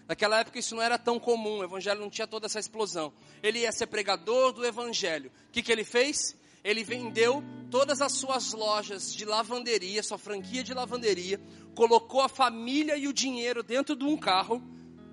[0.06, 3.14] Naquela época isso não era tão comum, o evangelho não tinha toda essa explosão.
[3.42, 5.32] Ele ia ser pregador do evangelho.
[5.48, 6.36] O que, que ele fez?
[6.62, 11.40] Ele vendeu todas as suas lojas de lavanderia, sua franquia de lavanderia,
[11.74, 14.62] colocou a família e o dinheiro dentro de um carro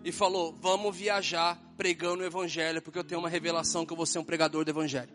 [0.03, 4.05] e falou: Vamos viajar pregando o evangelho, porque eu tenho uma revelação que eu vou
[4.05, 5.13] ser um pregador do evangelho.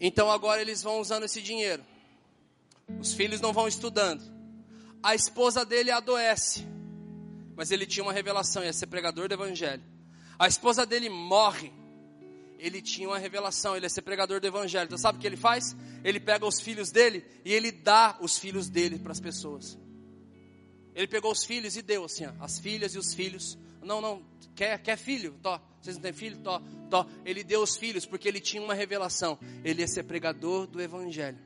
[0.00, 1.84] Então agora eles vão usando esse dinheiro.
[3.00, 4.34] Os filhos não vão estudando
[5.04, 6.66] a esposa dele adoece.
[7.54, 9.82] Mas ele tinha uma revelação, ia ser pregador do evangelho.
[10.38, 11.70] A esposa dele morre.
[12.64, 14.86] Ele tinha uma revelação, ele ia ser pregador do evangelho.
[14.86, 15.76] Então sabe o que ele faz?
[16.02, 19.78] Ele pega os filhos dele e ele dá os filhos dele para as pessoas.
[20.94, 23.58] Ele pegou os filhos e deu assim, ó, as filhas e os filhos.
[23.82, 24.22] Não, não,
[24.54, 25.34] quer, quer filho?
[25.42, 25.60] Tó.
[25.80, 26.38] Vocês não têm filho?
[26.38, 27.06] Tó, tó.
[27.24, 29.38] Ele deu os filhos porque ele tinha uma revelação.
[29.62, 31.38] Ele ia ser pregador do evangelho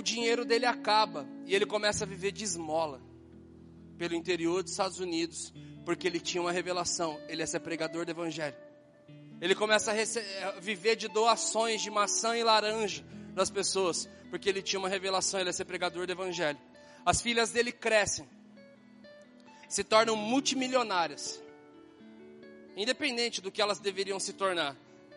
[0.00, 3.02] o dinheiro dele acaba e ele começa a viver de esmola
[4.00, 5.52] pelo interior dos Estados Unidos,
[5.84, 8.56] porque ele tinha uma revelação, ele ia ser pregador do evangelho.
[9.42, 14.80] Ele começa a, viver de doações de maçã e laranja das pessoas, porque ele tinha
[14.80, 16.58] uma revelação, ele ia ser pregador do evangelho.
[17.04, 18.26] As filhas dele crescem,
[19.68, 21.38] se tornam multimilionárias,
[22.74, 24.74] independente do que elas deveriam se tornar.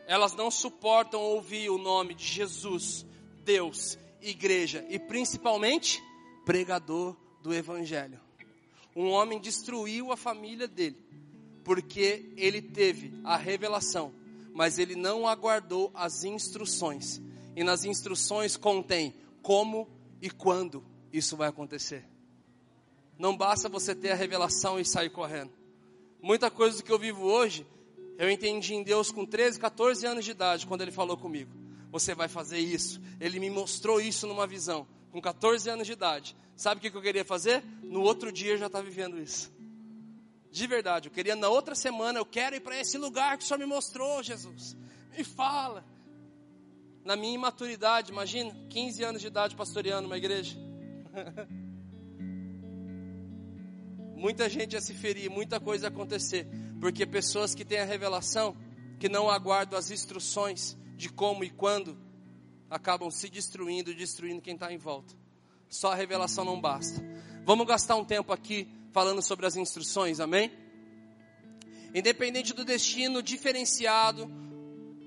[0.07, 3.05] Elas não suportam ouvir o nome de Jesus,
[3.45, 6.03] Deus, igreja e principalmente
[6.43, 8.22] pregador do evangelho.
[8.95, 10.97] Um homem destruiu a família dele
[11.63, 14.13] porque ele teve a revelação,
[14.53, 17.21] mas ele não aguardou as instruções.
[17.55, 19.87] E nas instruções contém como
[20.21, 22.05] e quando isso vai acontecer.
[23.17, 25.51] Não basta você ter a revelação e sair correndo.
[26.21, 27.65] Muita coisa do que eu vivo hoje,
[28.17, 32.15] eu entendi em Deus com 13, 14 anos de idade, quando Ele falou comigo você
[32.15, 32.99] vai fazer isso.
[33.19, 36.35] Ele me mostrou isso numa visão, com 14 anos de idade.
[36.55, 37.63] Sabe o que eu queria fazer?
[37.83, 39.53] No outro dia eu já estava vivendo isso.
[40.51, 43.47] De verdade, eu queria na outra semana, eu quero ir para esse lugar que o
[43.47, 44.75] Senhor me mostrou, Jesus.
[45.15, 45.85] Me fala.
[47.05, 50.57] Na minha imaturidade, imagina, 15 anos de idade pastoreando uma igreja.
[54.17, 56.47] muita gente ia se ferir, muita coisa ia acontecer,
[56.79, 58.57] porque pessoas que têm a revelação,
[58.99, 61.97] que não aguardam as instruções, de como e quando,
[62.73, 65.13] acabam se destruindo, destruindo quem está em volta.
[65.69, 66.99] Só a revelação não basta.
[67.45, 70.51] Vamos gastar um tempo aqui falando sobre as instruções, amém?
[71.93, 74.27] Independente do destino diferenciado,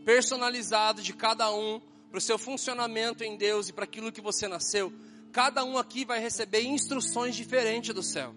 [0.05, 4.47] personalizado de cada um, para o seu funcionamento em Deus e para aquilo que você
[4.47, 4.93] nasceu,
[5.33, 8.33] cada um aqui vai receber instruções diferentes do céu.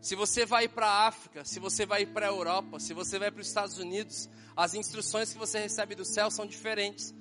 [0.00, 3.30] Se você vai para a África, se você vai para a Europa, se você vai
[3.30, 4.26] para os Estados Unidos,
[4.56, 7.14] as instruções que você recebe do céu são diferentes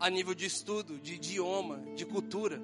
[0.00, 2.60] a nível de estudo, de idioma, de cultura.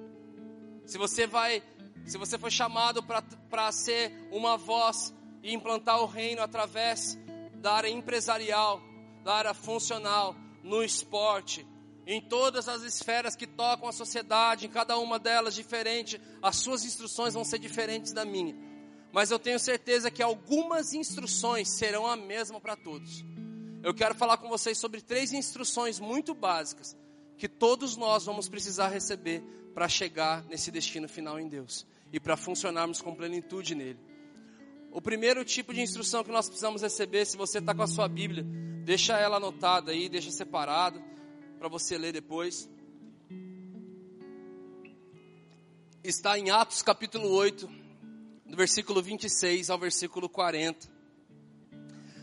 [0.86, 1.62] Se você vai,
[2.06, 7.18] se você foi chamado para ser uma voz e implantar o reino através
[7.56, 8.80] da área empresarial,
[9.22, 11.66] da área funcional, no esporte,
[12.06, 16.84] em todas as esferas que tocam a sociedade, em cada uma delas diferente, as suas
[16.84, 18.56] instruções vão ser diferentes da minha.
[19.12, 23.24] Mas eu tenho certeza que algumas instruções serão a mesma para todos.
[23.82, 26.96] Eu quero falar com vocês sobre três instruções muito básicas
[27.38, 29.42] que todos nós vamos precisar receber
[29.74, 34.00] para chegar nesse destino final em Deus e para funcionarmos com plenitude nele.
[34.90, 38.08] O primeiro tipo de instrução que nós precisamos receber, se você está com a sua
[38.08, 38.44] Bíblia,
[38.84, 41.02] deixa ela anotada aí, deixa separado
[41.58, 42.68] para você ler depois.
[46.02, 47.68] Está em Atos capítulo 8,
[48.46, 50.88] do versículo 26 ao versículo 40.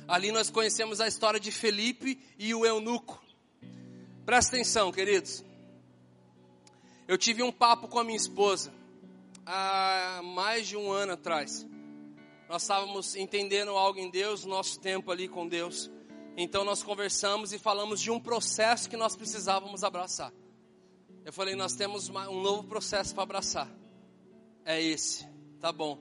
[0.08, 3.23] Ali nós conhecemos a história de Felipe e o eunuco.
[4.26, 5.44] Presta atenção, queridos.
[7.10, 8.74] Eu tive um papo com a minha esposa
[9.46, 11.68] há mais de um ano atrás.
[12.48, 15.92] Nós estávamos entendendo algo em Deus, nosso tempo ali com Deus.
[16.38, 20.32] Então nós conversamos e falamos de um processo que nós precisávamos abraçar.
[21.26, 23.70] Eu falei, nós temos um novo processo para abraçar.
[24.64, 25.28] É esse,
[25.60, 26.00] tá bom.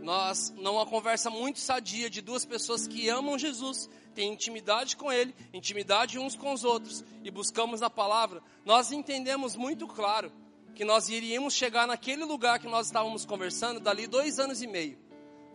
[0.00, 5.34] Nós, numa conversa muito sadia de duas pessoas que amam Jesus, têm intimidade com Ele,
[5.52, 10.32] intimidade uns com os outros, e buscamos a palavra, nós entendemos muito claro
[10.74, 14.98] que nós iríamos chegar naquele lugar que nós estávamos conversando dali dois anos e meio.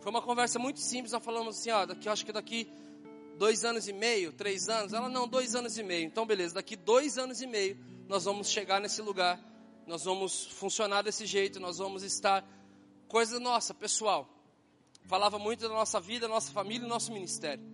[0.00, 2.70] Foi uma conversa muito simples, nós falamos assim, ó, daqui, acho que daqui
[3.36, 6.06] dois anos e meio, três anos, ela não, dois anos e meio.
[6.06, 7.78] Então beleza, daqui dois anos e meio
[8.08, 9.40] nós vamos chegar nesse lugar,
[9.86, 12.44] nós vamos funcionar desse jeito, nós vamos estar,
[13.08, 14.28] coisa nossa, pessoal
[15.08, 17.64] falava muito da nossa vida, nossa família e nosso ministério.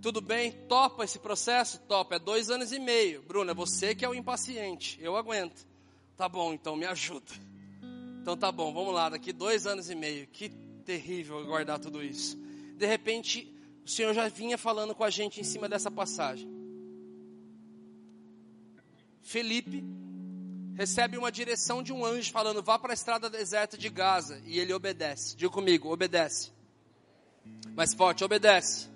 [0.00, 0.52] Tudo bem?
[0.68, 1.78] Topa esse processo?
[1.80, 2.16] Topa.
[2.16, 3.22] É dois anos e meio.
[3.22, 4.98] Bruno, é você que é o impaciente.
[5.00, 5.66] Eu aguento.
[6.16, 7.32] Tá bom, então me ajuda.
[8.20, 9.08] Então tá bom, vamos lá.
[9.08, 10.26] Daqui dois anos e meio.
[10.28, 10.48] Que
[10.84, 12.36] terrível guardar tudo isso.
[12.76, 13.52] De repente,
[13.84, 16.48] o Senhor já vinha falando com a gente em cima dessa passagem.
[19.22, 19.84] Felipe
[20.76, 24.40] recebe uma direção de um anjo falando: vá para a estrada deserta de Gaza.
[24.44, 25.36] E ele obedece.
[25.36, 26.52] Diga comigo: obedece.
[27.74, 28.88] Mais forte: obedece.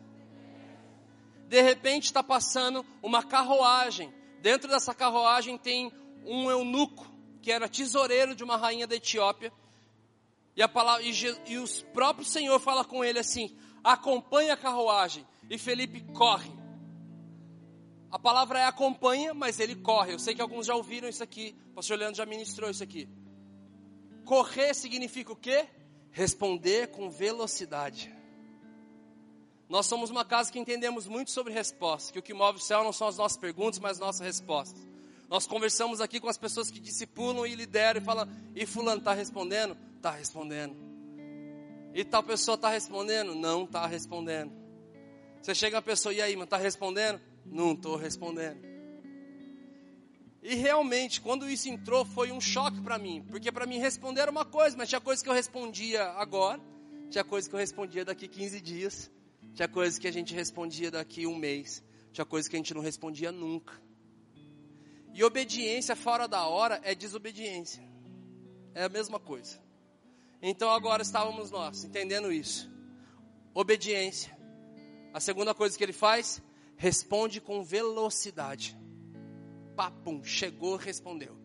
[1.50, 4.14] De repente está passando uma carruagem.
[4.40, 5.92] Dentro dessa carruagem tem
[6.24, 7.04] um eunuco,
[7.42, 9.52] que era tesoureiro de uma rainha da Etiópia.
[10.54, 11.10] E, a palavra, e,
[11.48, 15.26] e o próprio Senhor fala com ele assim: acompanhe a carruagem.
[15.50, 16.52] E Felipe corre.
[18.12, 20.12] A palavra é acompanha, mas ele corre.
[20.12, 21.56] Eu sei que alguns já ouviram isso aqui.
[21.72, 23.08] O pastor Leandro já ministrou isso aqui.
[24.24, 25.66] Correr significa o quê?
[26.12, 28.19] Responder com velocidade.
[29.70, 32.82] Nós somos uma casa que entendemos muito sobre respostas, que o que move o céu
[32.82, 34.84] não são as nossas perguntas, mas as nossas respostas.
[35.28, 39.14] Nós conversamos aqui com as pessoas que discipulam e lideram e falam, e fulano está
[39.14, 39.76] respondendo?
[39.96, 40.74] Está respondendo.
[41.94, 43.32] E tal pessoa está respondendo?
[43.36, 44.50] Não está respondendo.
[45.40, 47.20] Você chega a pessoa, e aí, mas está respondendo?
[47.46, 48.58] Não estou respondendo.
[50.42, 54.30] E realmente, quando isso entrou, foi um choque para mim, porque para mim responder era
[54.32, 56.60] uma coisa, mas tinha coisa que eu respondia agora,
[57.08, 59.10] tinha coisa que eu respondia daqui 15 dias,
[59.54, 61.82] tinha coisa que a gente respondia daqui um mês,
[62.12, 63.72] tinha coisa que a gente não respondia nunca.
[65.12, 67.82] E obediência fora da hora é desobediência,
[68.74, 69.60] é a mesma coisa.
[70.42, 72.70] Então agora estávamos nós entendendo isso.
[73.52, 74.36] Obediência.
[75.12, 76.40] A segunda coisa que ele faz
[76.76, 78.76] responde com velocidade.
[79.76, 81.36] Papum, chegou, respondeu.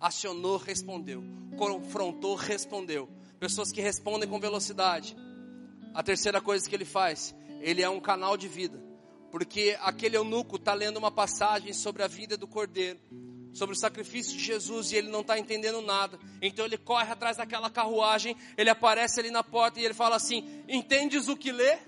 [0.00, 1.22] Acionou, respondeu.
[1.56, 3.08] Confrontou, respondeu.
[3.38, 5.16] Pessoas que respondem com velocidade.
[5.94, 8.82] A terceira coisa que ele faz, ele é um canal de vida.
[9.30, 12.98] Porque aquele eunuco está lendo uma passagem sobre a vida do cordeiro,
[13.54, 16.18] sobre o sacrifício de Jesus e ele não está entendendo nada.
[16.42, 20.62] Então ele corre atrás daquela carruagem, ele aparece ali na porta e ele fala assim:
[20.68, 21.78] Entendes o que lê?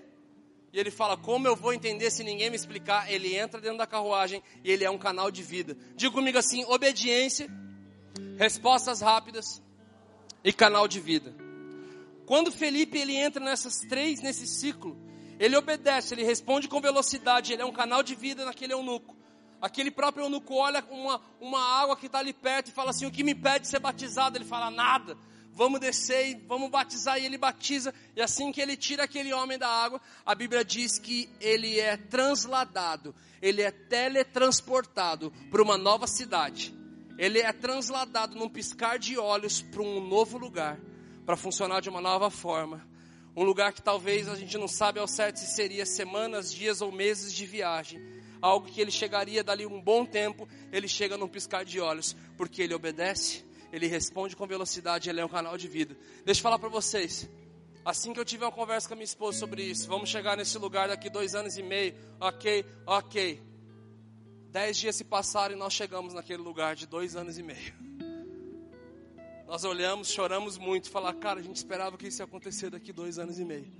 [0.73, 3.13] E ele fala: Como eu vou entender se ninguém me explicar?
[3.13, 5.77] Ele entra dentro da carruagem e ele é um canal de vida.
[5.95, 7.51] Diga comigo assim: obediência,
[8.39, 9.63] respostas rápidas
[10.43, 11.35] e canal de vida.
[12.27, 14.97] Quando Felipe ele entra nessas três, nesse ciclo,
[15.39, 19.17] ele obedece, ele responde com velocidade, ele é um canal de vida naquele eunuco.
[19.61, 23.11] Aquele próprio eunuco olha uma, uma água que está ali perto e fala assim: O
[23.11, 24.37] que me pede ser batizado?
[24.37, 25.17] Ele fala: Nada
[25.55, 27.19] vamos descer e vamos batizar.
[27.19, 30.99] E ele batiza, e assim que ele tira aquele homem da água, a Bíblia diz
[30.99, 36.75] que ele é transladado, ele é teletransportado para uma nova cidade.
[37.17, 40.79] Ele é transladado num piscar de olhos para um novo lugar,
[41.25, 42.85] para funcionar de uma nova forma.
[43.37, 46.93] Um lugar que talvez a gente não sabe ao certo se seria semanas, dias ou
[46.93, 48.01] meses de viagem.
[48.41, 52.63] Algo que ele chegaria dali um bom tempo, ele chega num piscar de olhos, porque
[52.63, 55.97] ele obedece, ele responde com velocidade, ele é um canal de vida.
[56.25, 57.29] Deixa eu falar para vocês.
[57.85, 60.57] Assim que eu tive uma conversa com a minha esposa sobre isso, vamos chegar nesse
[60.57, 63.43] lugar daqui dois anos e meio, ok, ok.
[64.51, 67.75] Dez dias se passaram e nós chegamos naquele lugar de dois anos e meio.
[69.47, 73.19] Nós olhamos, choramos muito, falar, cara, a gente esperava que isso ia acontecer daqui dois
[73.19, 73.71] anos e meio.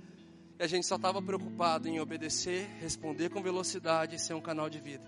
[0.59, 4.69] E a gente só estava preocupado em obedecer, responder com velocidade e ser um canal
[4.69, 5.03] de vida.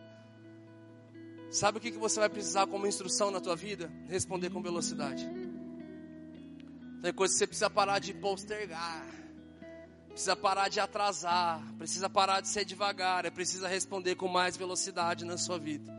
[1.49, 3.89] Sabe o que, que você vai precisar como instrução na tua vida?
[4.09, 5.29] Responder com velocidade.
[7.01, 9.05] Tem coisa que você precisa parar de postergar.
[10.09, 11.63] Precisa parar de atrasar.
[11.77, 13.25] Precisa parar de ser devagar.
[13.25, 15.89] É precisa responder com mais velocidade na sua vida.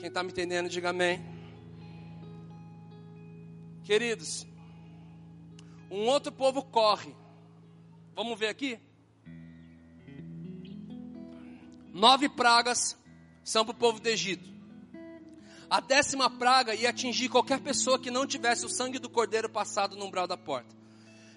[0.00, 1.31] Quem está me entendendo, diga amém.
[3.84, 4.46] Queridos,
[5.90, 7.14] um outro povo corre.
[8.14, 8.78] Vamos ver aqui?
[11.92, 12.96] Nove pragas
[13.44, 14.48] são para o povo do Egito.
[15.68, 19.96] A décima praga ia atingir qualquer pessoa que não tivesse o sangue do cordeiro passado
[19.96, 20.74] no umbral da porta.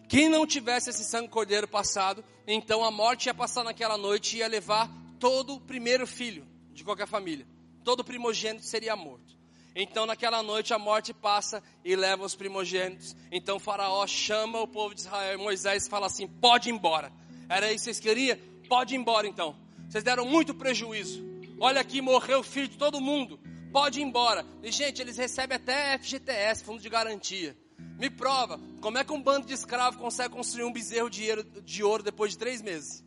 [0.07, 4.39] Quem não tivesse esse sangue cordeiro passado, então a morte ia passar naquela noite e
[4.39, 4.89] ia levar
[5.19, 7.47] todo o primeiro filho de qualquer família.
[7.83, 9.34] Todo primogênito seria morto.
[9.75, 13.15] Então naquela noite a morte passa e leva os primogênitos.
[13.31, 17.11] Então Faraó chama o povo de Israel Moisés fala assim: pode ir embora.
[17.49, 18.37] Era isso que vocês queriam?
[18.69, 19.55] Pode ir embora então.
[19.89, 21.23] Vocês deram muito prejuízo.
[21.59, 23.39] Olha aqui, morreu o filho de todo mundo
[23.75, 24.45] pode ir embora.
[24.63, 27.57] E, gente, eles recebem até FGTS, Fundo de Garantia.
[27.99, 31.43] Me prova, como é que um bando de escravos consegue construir um bezerro de ouro,
[31.61, 33.03] de ouro depois de três meses?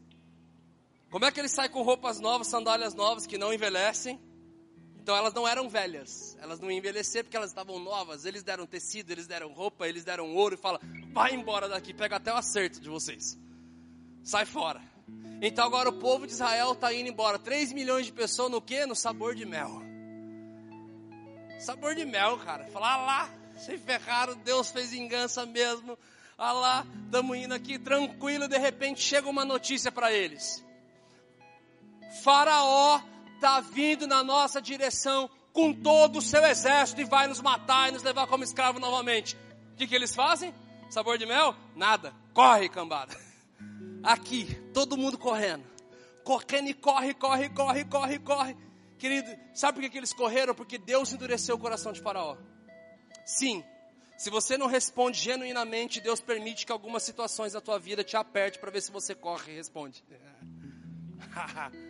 [1.10, 4.20] Como é que eles saem com roupas novas, sandálias novas que não envelhecem?
[5.08, 8.26] Então elas não eram velhas, elas não envelheceram porque elas estavam novas.
[8.26, 10.78] Eles deram tecido, eles deram roupa, eles deram ouro e fala:
[11.14, 13.38] vai embora daqui, pega até o acerto de vocês.
[14.22, 14.82] Sai fora.
[15.40, 17.38] Então agora o povo de Israel está indo embora.
[17.38, 18.84] 3 milhões de pessoas no quê?
[18.84, 19.80] No sabor de mel.
[21.58, 22.66] Sabor de mel, cara.
[22.66, 25.98] Falar, ah lá, se ferraram, Deus fez vingança mesmo.
[26.36, 30.62] Ah lá, estamos indo aqui tranquilo, de repente chega uma notícia para eles.
[32.22, 33.00] Faraó
[33.38, 37.92] está vindo na nossa direção com todo o seu exército e vai nos matar e
[37.92, 39.36] nos levar como escravo novamente.
[39.72, 40.52] O que, que eles fazem?
[40.90, 41.54] Sabor de mel?
[41.76, 42.12] Nada.
[42.34, 43.16] Corre, cambada.
[44.02, 45.64] Aqui, todo mundo correndo.
[46.24, 48.56] Correndo e corre, corre, corre, corre, corre.
[48.98, 50.54] Querido, sabe por que, que eles correram?
[50.54, 52.36] Porque Deus endureceu o coração de Faraó.
[53.24, 53.64] Sim,
[54.16, 58.58] se você não responde genuinamente, Deus permite que algumas situações da tua vida te aperte
[58.58, 60.04] para ver se você corre e responde.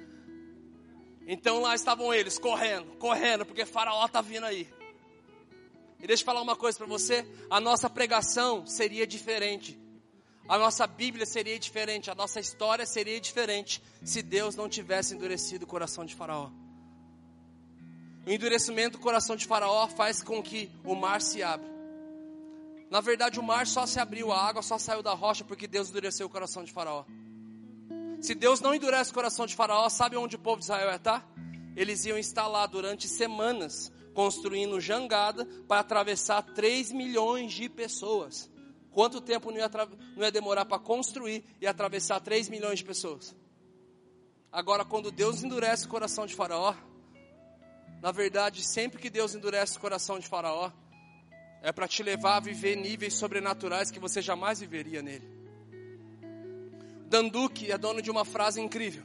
[1.30, 4.66] então lá estavam eles correndo, correndo, porque Faraó está vindo aí.
[6.00, 9.78] E deixa eu falar uma coisa para você: a nossa pregação seria diferente,
[10.48, 15.66] a nossa Bíblia seria diferente, a nossa história seria diferente se Deus não tivesse endurecido
[15.66, 16.50] o coração de Faraó.
[18.26, 21.68] O endurecimento do coração de Faraó faz com que o mar se abra.
[22.90, 25.90] Na verdade, o mar só se abriu, a água só saiu da rocha porque Deus
[25.90, 27.04] endureceu o coração de Faraó.
[28.20, 30.96] Se Deus não endurece o coração de Faraó, sabe onde o povo de Israel ia
[30.96, 31.28] estar?
[31.76, 38.50] Eles iam estar lá durante semanas, construindo jangada para atravessar 3 milhões de pessoas.
[38.90, 39.70] Quanto tempo não ia,
[40.16, 43.36] não ia demorar para construir e atravessar 3 milhões de pessoas?
[44.50, 46.74] Agora, quando Deus endurece o coração de Faraó,
[48.02, 50.72] na verdade, sempre que Deus endurece o coração de Faraó,
[51.62, 55.37] é para te levar a viver níveis sobrenaturais que você jamais viveria nele.
[57.08, 59.02] Danduque é dono de uma frase incrível.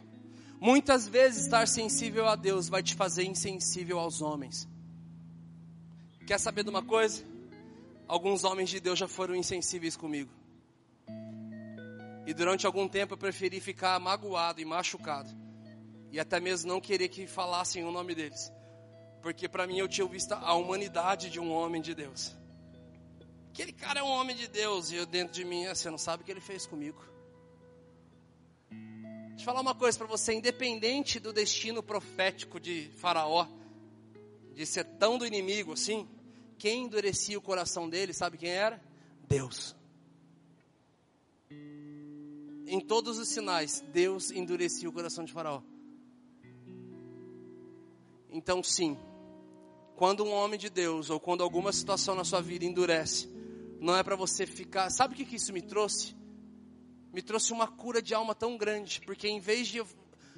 [0.60, 4.68] Muitas vezes estar sensível a Deus vai te fazer insensível aos homens.
[6.26, 7.24] Quer saber de uma coisa?
[8.08, 10.32] Alguns homens de Deus já foram insensíveis comigo.
[12.26, 15.30] E durante algum tempo eu preferi ficar magoado e machucado.
[16.12, 18.51] E até mesmo não querer que falassem o nome deles
[19.24, 22.36] porque para mim eu tinha visto a humanidade de um homem de Deus.
[23.54, 26.22] Aquele cara é um homem de Deus e eu dentro de mim, você não sabe
[26.22, 27.01] o que ele fez comigo.
[29.34, 33.48] Deixa eu falar uma coisa para você, independente do destino profético de Faraó,
[34.54, 36.08] de ser tão do inimigo assim,
[36.58, 38.82] quem endurecia o coração dele, sabe quem era?
[39.28, 39.76] Deus.
[42.66, 45.62] Em todos os sinais, Deus endurecia o coração de Faraó.
[48.30, 48.98] Então, sim,
[49.96, 53.28] quando um homem de Deus ou quando alguma situação na sua vida endurece,
[53.80, 54.90] não é para você ficar.
[54.90, 56.16] Sabe o que, que isso me trouxe?
[57.14, 59.84] Me trouxe uma cura de alma tão grande, porque em vez de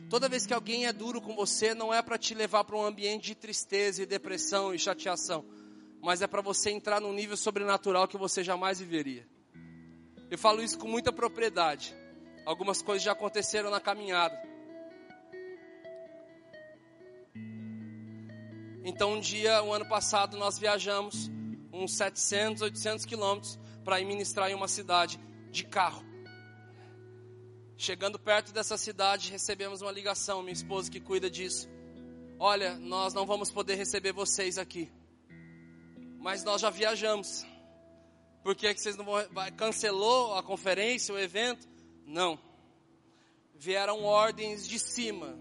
[0.10, 2.86] toda vez que alguém é duro com você, não é para te levar para um
[2.86, 5.46] ambiente de tristeza e depressão e chateação,
[6.02, 9.26] mas é para você entrar num nível sobrenatural que você jamais viveria.
[10.30, 11.96] Eu falo isso com muita propriedade.
[12.46, 14.38] Algumas coisas já aconteceram na caminhada.
[18.84, 21.32] Então, um dia, o ano passado, nós viajamos
[21.72, 25.20] uns 700, 800 quilômetros para ir ministrar em uma cidade
[25.50, 26.15] de carro.
[27.78, 31.70] Chegando perto dessa cidade, recebemos uma ligação, minha esposa que cuida disso.
[32.40, 34.92] Olha, nós não vamos poder receber vocês aqui.
[36.20, 37.46] Mas nós já viajamos.
[38.44, 39.26] Por que, que vocês não vão.
[39.58, 41.68] Cancelou a conferência, o evento?
[42.06, 42.40] Não.
[43.56, 45.38] Vieram ordens de cima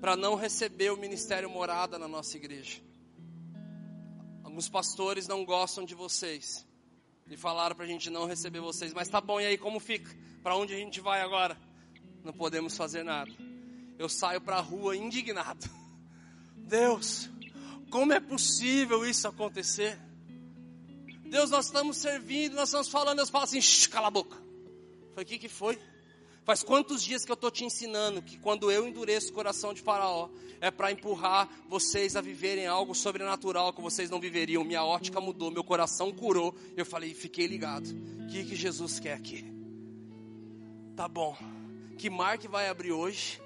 [0.00, 2.80] para não receber o ministério morada na nossa igreja.
[4.44, 6.65] Alguns pastores não gostam de vocês.
[7.28, 8.92] E falaram para a gente não receber vocês.
[8.92, 10.14] Mas tá bom, e aí como fica?
[10.42, 11.56] Para onde a gente vai agora?
[12.24, 13.30] Não podemos fazer nada.
[13.98, 15.68] Eu saio para a rua indignado.
[16.56, 17.28] Deus,
[17.90, 19.98] como é possível isso acontecer?
[21.24, 23.60] Deus, nós estamos servindo, nós estamos falando, Deus fala assim,
[23.90, 24.36] cala a boca.
[25.10, 25.78] Falei, o que, que foi?
[26.46, 29.82] Faz quantos dias que eu estou te ensinando que quando eu endureço o coração de
[29.82, 30.28] Faraó,
[30.60, 34.62] é para empurrar vocês a viverem algo sobrenatural que vocês não viveriam.
[34.62, 36.54] Minha ótica mudou, meu coração curou.
[36.76, 37.88] Eu falei, fiquei ligado.
[37.88, 39.44] O que, que Jesus quer aqui?
[40.94, 41.36] Tá bom.
[41.98, 43.42] Que mar que vai abrir hoje?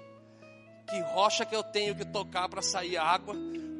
[0.87, 3.35] Que rocha que eu tenho que tocar para sair água?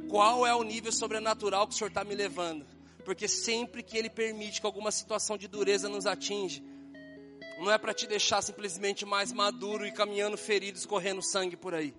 [0.10, 2.66] Qual é o nível sobrenatural que o Senhor está me levando?
[3.06, 6.64] Porque sempre que Ele permite que alguma situação de dureza nos atinge,
[7.62, 11.94] não é para te deixar simplesmente mais maduro e caminhando ferido, escorrendo sangue por aí.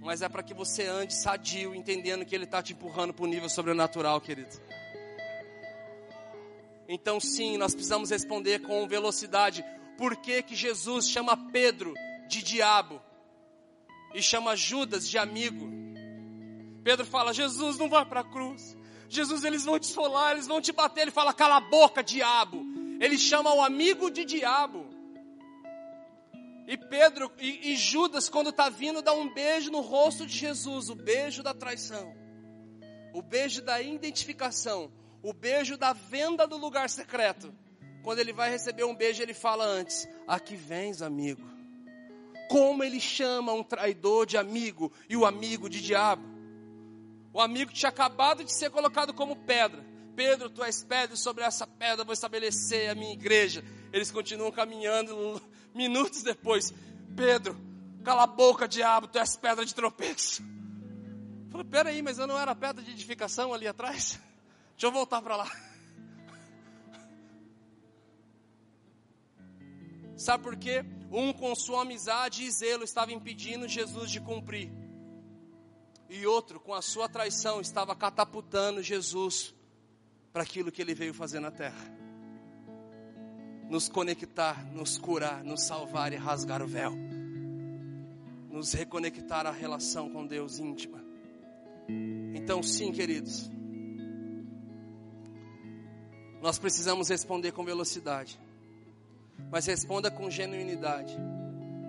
[0.00, 3.28] Mas é para que você ande sadio, entendendo que Ele está te empurrando para o
[3.28, 4.50] nível sobrenatural, querido.
[6.88, 9.62] Então, sim, nós precisamos responder com velocidade.
[9.98, 11.92] Por que, que Jesus chama Pedro
[12.26, 13.02] de diabo
[14.14, 15.68] e chama Judas de amigo?
[16.82, 18.74] Pedro fala: Jesus não vai para a cruz.
[19.10, 21.02] Jesus, eles vão te esfolar, eles vão te bater.
[21.02, 22.64] Ele fala: cala a boca, diabo.
[23.00, 24.86] Ele chama o amigo de diabo.
[26.66, 30.90] E Pedro e, e Judas, quando está vindo, dá um beijo no rosto de Jesus,
[30.90, 32.14] o beijo da traição,
[33.14, 34.92] o beijo da identificação,
[35.22, 37.54] o beijo da venda do lugar secreto.
[38.02, 41.42] Quando ele vai receber um beijo, ele fala antes: Aqui vens, amigo.
[42.50, 46.22] Como ele chama um traidor de amigo e o amigo de diabo?
[47.32, 49.84] O amigo tinha acabado de ser colocado como pedra.
[50.18, 53.62] Pedro, tu és pedra, sobre essa pedra vou estabelecer a minha igreja.
[53.92, 55.40] Eles continuam caminhando
[55.72, 56.74] minutos depois.
[57.14, 57.56] Pedro,
[58.02, 60.42] cala a boca, diabo, tu és pedra de tropeço.
[60.42, 64.18] Eu falei, peraí, mas eu não era pedra de edificação ali atrás?
[64.72, 65.48] Deixa eu voltar para lá.
[70.16, 70.84] Sabe por quê?
[71.12, 74.68] Um com sua amizade e zelo estava impedindo Jesus de cumprir.
[76.10, 79.56] E outro com a sua traição estava catapultando Jesus
[80.38, 81.92] para aquilo que ele veio fazer na terra.
[83.68, 86.92] Nos conectar, nos curar, nos salvar e rasgar o véu.
[88.48, 91.04] Nos reconectar à relação com Deus íntima.
[92.36, 93.50] Então, sim, queridos.
[96.40, 98.38] Nós precisamos responder com velocidade.
[99.50, 101.16] Mas responda com genuinidade.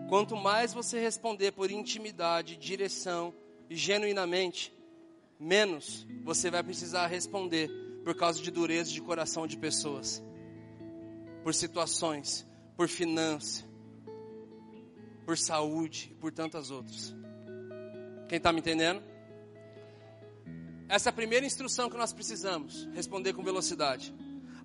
[0.10, 3.32] Quanto mais você responder por intimidade, direção
[3.70, 4.74] e genuinamente,
[5.40, 10.20] menos você vai precisar responder por causa de dureza de coração de pessoas,
[11.44, 12.44] por situações,
[12.76, 13.64] por finanças,
[15.28, 17.16] por saúde e por tantas outras.
[18.28, 19.00] Quem está me entendendo?
[20.88, 24.12] Essa é a primeira instrução que nós precisamos, responder com velocidade.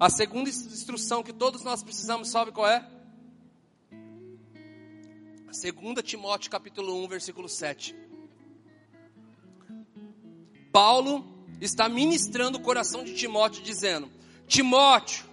[0.00, 2.90] A segunda instrução que todos nós precisamos, sabe qual é?
[5.52, 7.94] 2 Timóteo capítulo 1, versículo 7.
[10.72, 14.10] Paulo está ministrando o coração de Timóteo, dizendo:
[14.46, 15.24] Timóteo,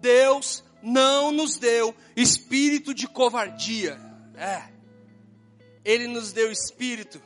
[0.00, 3.98] Deus não nos deu espírito de covardia,
[4.36, 4.70] é,
[5.84, 7.20] Ele nos deu espírito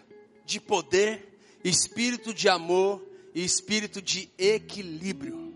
[0.45, 5.53] de poder, espírito de amor e espírito de equilíbrio.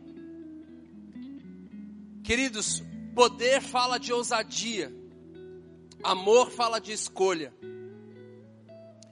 [2.24, 2.82] Queridos,
[3.14, 4.92] poder fala de ousadia,
[6.02, 7.52] amor fala de escolha,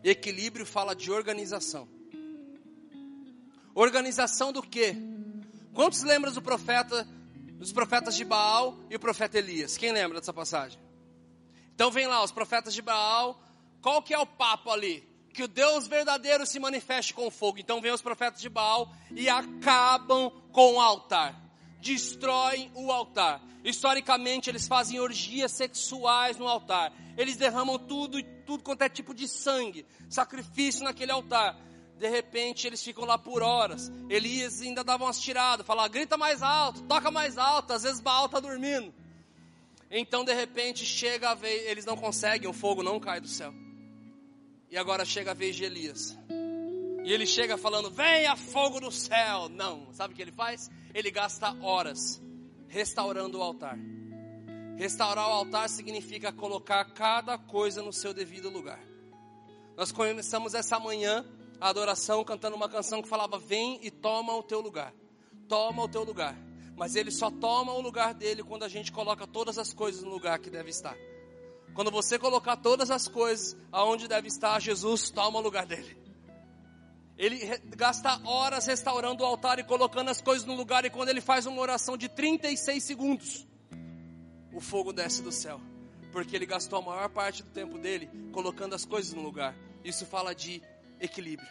[0.02, 1.88] equilíbrio fala de organização.
[3.74, 4.96] Organização do quê?
[5.72, 7.06] Quantos lembram do profeta,
[7.54, 9.76] dos profetas de Baal e o profeta Elias?
[9.76, 10.78] Quem lembra dessa passagem?
[11.74, 13.40] Então vem lá, os profetas de Baal,
[13.80, 15.08] qual que é o papo ali?
[15.32, 17.58] Que o Deus verdadeiro se manifeste com fogo.
[17.58, 21.40] Então vem os profetas de Baal e acabam com o altar.
[21.80, 23.40] Destroem o altar.
[23.64, 26.92] Historicamente, eles fazem orgias sexuais no altar.
[27.16, 31.56] Eles derramam tudo, tudo quanto é tipo de sangue, sacrifício naquele altar
[32.00, 33.92] de repente eles ficam lá por horas.
[34.08, 38.24] Elias ainda dava umas tiradas, falava, grita mais alto, toca mais alto, às vezes Baal
[38.24, 38.92] está dormindo.
[39.90, 43.52] Então de repente chega a vez, eles não conseguem, o fogo não cai do céu.
[44.70, 46.16] E agora chega a vez de Elias.
[47.04, 49.50] E ele chega falando, venha fogo do céu.
[49.50, 50.70] Não, sabe o que ele faz?
[50.94, 52.18] Ele gasta horas
[52.66, 53.76] restaurando o altar.
[54.78, 58.80] Restaurar o altar significa colocar cada coisa no seu devido lugar.
[59.76, 61.26] Nós começamos essa manhã
[61.60, 64.94] a adoração cantando uma canção que falava: Vem e toma o teu lugar.
[65.48, 66.36] Toma o teu lugar.
[66.76, 70.10] Mas ele só toma o lugar dele quando a gente coloca todas as coisas no
[70.10, 70.96] lugar que deve estar.
[71.74, 75.96] Quando você colocar todas as coisas aonde deve estar, Jesus toma o lugar dele.
[77.18, 77.38] Ele
[77.76, 81.44] gasta horas restaurando o altar e colocando as coisas no lugar, e quando ele faz
[81.44, 83.46] uma oração de 36 segundos,
[84.54, 85.60] o fogo desce do céu,
[86.12, 89.54] porque ele gastou a maior parte do tempo dele colocando as coisas no lugar.
[89.84, 90.62] Isso fala de
[91.00, 91.48] equilíbrio,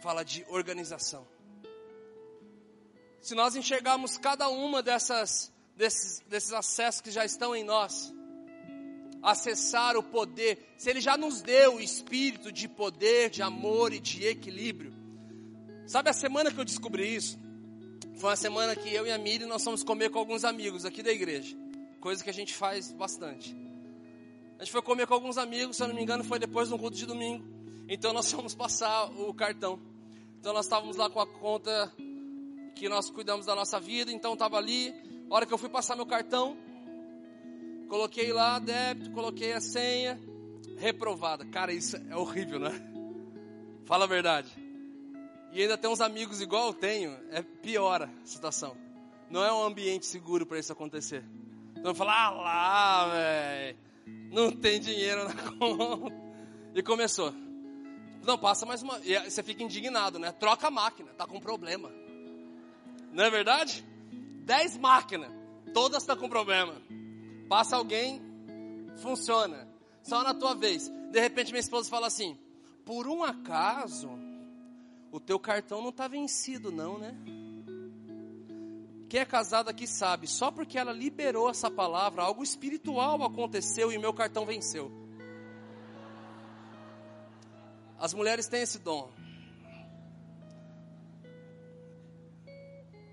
[0.00, 1.26] fala de organização.
[3.20, 8.12] Se nós enxergarmos cada uma dessas desses, desses acessos que já estão em nós,
[9.22, 14.00] acessar o poder, se Ele já nos deu o espírito de poder, de amor e
[14.00, 14.94] de equilíbrio.
[15.86, 17.38] Sabe a semana que eu descobri isso?
[18.16, 21.02] Foi uma semana que eu e a Miri nós fomos comer com alguns amigos aqui
[21.02, 21.54] da igreja,
[22.00, 23.54] coisa que a gente faz bastante.
[24.58, 26.78] A gente foi comer com alguns amigos, se eu não me engano, foi depois do
[26.78, 27.55] culto de domingo.
[27.88, 29.78] Então nós fomos passar o cartão.
[30.40, 31.92] Então nós estávamos lá com a conta
[32.74, 34.94] que nós cuidamos da nossa vida, então estava ali.
[35.30, 36.56] A hora que eu fui passar meu cartão,
[37.88, 40.20] Coloquei lá débito, coloquei a senha,
[40.76, 41.44] reprovada.
[41.46, 42.72] Cara, isso é horrível, né?
[43.84, 44.50] Fala a verdade.
[45.52, 48.76] E ainda tem uns amigos igual eu tenho, é piora a situação.
[49.30, 51.24] Não é um ambiente seguro para isso acontecer.
[51.76, 53.78] Então fala, ah lá, velho,
[54.32, 56.14] não tem dinheiro na conta.
[56.74, 57.32] E começou.
[58.26, 58.98] Não, passa mais uma.
[59.04, 60.32] E você fica indignado, né?
[60.32, 61.92] Troca a máquina, tá com problema.
[63.12, 63.86] Não é verdade?
[64.44, 65.30] Dez máquinas,
[65.72, 66.74] todas estão tá com problema.
[67.48, 68.20] Passa alguém,
[68.96, 69.68] funciona.
[70.02, 70.90] Só na tua vez.
[71.12, 72.36] De repente minha esposa fala assim:
[72.84, 74.10] por um acaso,
[75.12, 77.16] o teu cartão não está vencido, não, né?
[79.08, 83.98] Quem é casado aqui sabe, só porque ela liberou essa palavra, algo espiritual aconteceu e
[83.98, 85.05] meu cartão venceu.
[87.98, 89.10] As mulheres têm esse dom.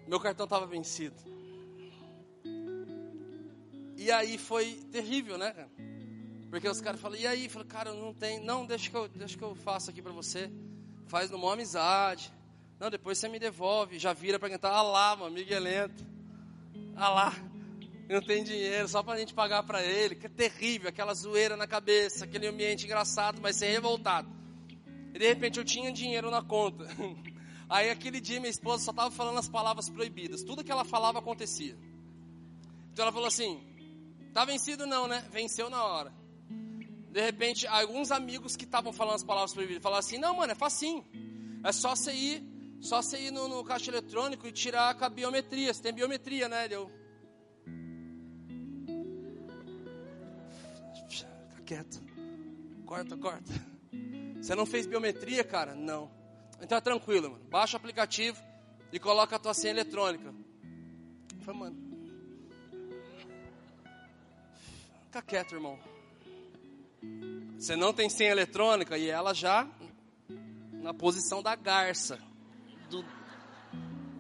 [0.08, 1.16] Meu cartão estava vencido.
[3.98, 5.72] E aí foi terrível, né, cara?
[6.50, 7.50] Porque os caras falam, e aí?
[7.50, 10.52] Falei, cara, não tem, não, deixa que eu, deixa que eu faço aqui para você.
[11.08, 12.32] Faz numa amizade.
[12.80, 13.98] Não, depois você me devolve.
[13.98, 16.06] Já vira para cantar, ah lá, meu amigo é lento.
[16.96, 17.34] Ah lá,
[18.08, 20.16] não tem dinheiro, só pra gente pagar para ele.
[20.16, 24.43] Que é terrível, aquela zoeira na cabeça, aquele ambiente engraçado, mas ser revoltado.
[25.14, 26.88] E de repente eu tinha dinheiro na conta.
[27.70, 30.44] Aí aquele dia minha esposa só estava falando as palavras proibidas.
[30.44, 31.78] Tudo que ela falava acontecia.
[32.92, 33.62] Então ela falou assim:
[34.34, 35.24] Tá vencido não, né?
[35.32, 36.12] Venceu na hora.
[37.12, 40.56] De repente, alguns amigos que estavam falando as palavras proibidas falaram assim: "Não, mano, é
[40.56, 41.06] facinho.
[41.64, 42.44] É só você ir,
[42.82, 45.72] só você ir no, no caixa eletrônico e tirar com a biometria.
[45.72, 46.90] Você tem biometria, né?" Deu.
[51.08, 52.02] Fica quieto.
[52.88, 53.74] Corta, corta.
[54.44, 55.74] Você não fez biometria, cara?
[55.74, 56.12] Não.
[56.62, 57.46] Então é tranquilo, mano.
[57.46, 58.38] Baixa o aplicativo
[58.92, 60.34] e coloca a tua senha eletrônica.
[61.46, 61.94] Falei, mano,
[65.06, 65.80] Fica quieto, irmão.
[67.58, 69.66] Você não tem senha eletrônica e ela já
[70.74, 72.20] na posição da garça
[72.90, 73.06] do,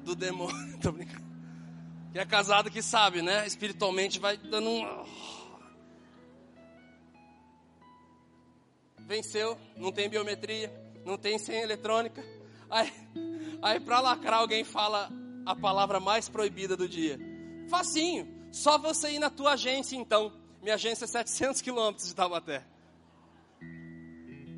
[0.05, 0.55] do demônio.
[0.79, 1.25] Tô brincando.
[2.13, 3.45] Quem é casado que sabe, né?
[3.45, 4.83] Espiritualmente vai dando um.
[9.07, 10.71] Venceu, não tem biometria,
[11.05, 12.23] não tem senha eletrônica.
[12.69, 12.91] Aí,
[13.61, 15.09] aí para lacrar, alguém fala
[15.45, 17.19] a palavra mais proibida do dia.
[17.69, 20.31] Facinho, só você ir na tua agência então.
[20.61, 22.65] Minha agência é 700 quilômetros de Taubaté.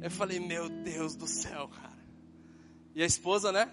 [0.01, 1.97] Eu falei, meu Deus do céu, cara.
[2.93, 3.71] E a esposa, né?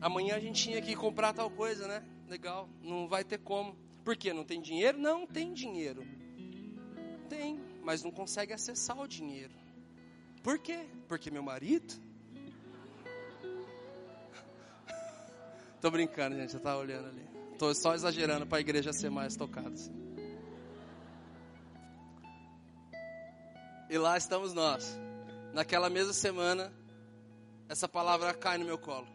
[0.00, 2.02] Amanhã a gente tinha que comprar tal coisa, né?
[2.28, 3.76] Legal, não vai ter como.
[4.04, 4.32] Por quê?
[4.32, 4.98] Não tem dinheiro?
[4.98, 6.06] Não, tem dinheiro.
[7.30, 9.54] Tem, mas não consegue acessar o dinheiro.
[10.42, 10.84] Por quê?
[11.06, 11.94] Porque meu marido.
[15.80, 17.24] Tô brincando, gente, eu tava olhando ali.
[17.56, 19.70] Tô só exagerando para a igreja ser mais tocada.
[19.70, 19.94] Assim.
[23.88, 24.98] E lá estamos nós.
[25.52, 26.72] Naquela mesma semana,
[27.68, 29.06] essa palavra cai no meu colo.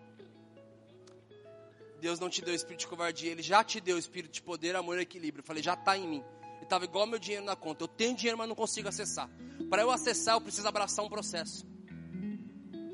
[2.00, 5.00] Deus não te deu espírito de covardia, Ele já te deu espírito de poder, amor
[5.00, 5.42] e equilíbrio.
[5.42, 6.24] Eu falei, já está em mim.
[6.66, 7.84] Estava igual meu dinheiro na conta.
[7.84, 9.30] Eu tenho dinheiro, mas não consigo acessar.
[9.70, 11.66] Para eu acessar, eu preciso abraçar um processo.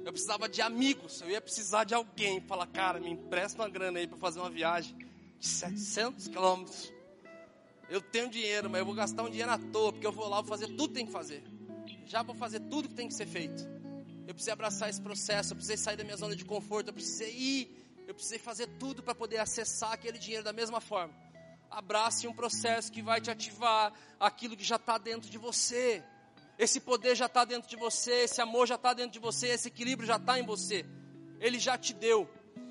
[0.06, 2.42] Eu precisava de amigos, eu ia precisar de alguém.
[2.42, 4.96] Falar, cara, me empresta uma grana aí para fazer uma viagem
[5.40, 6.92] de 700 quilômetros.
[7.90, 10.42] Eu tenho dinheiro, mas eu vou gastar um dinheiro à toa, porque eu vou lá,
[10.42, 11.44] vou fazer tudo que tem que fazer
[12.12, 13.64] já vou fazer tudo que tem que ser feito.
[14.28, 17.34] Eu precisei abraçar esse processo, eu precisei sair da minha zona de conforto, eu precisei
[17.34, 21.14] ir, eu precisei fazer tudo para poder acessar aquele dinheiro da mesma forma.
[21.72, 26.04] Abrace um processo que vai te ativar aquilo que já está dentro de você.
[26.60, 29.70] Esse poder já está dentro de você, esse amor já está dentro de você, esse
[29.70, 30.86] equilíbrio já está em você.
[31.40, 32.30] Ele já te deu.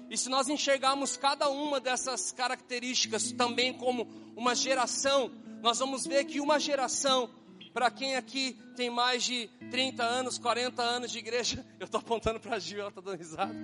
[0.08, 5.30] E se nós enxergarmos cada uma dessas características também como uma geração,
[5.62, 7.30] nós vamos ver que uma geração,
[7.72, 12.38] para quem aqui tem mais de 30 anos, 40 anos de igreja, eu estou apontando
[12.38, 13.54] para a Gil, ela está dando risada,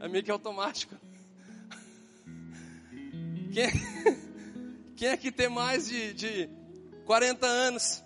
[0.00, 0.94] é meio que automático.
[3.52, 3.68] Quem,
[4.98, 6.50] quem aqui tem mais de, de
[7.06, 8.02] 40 anos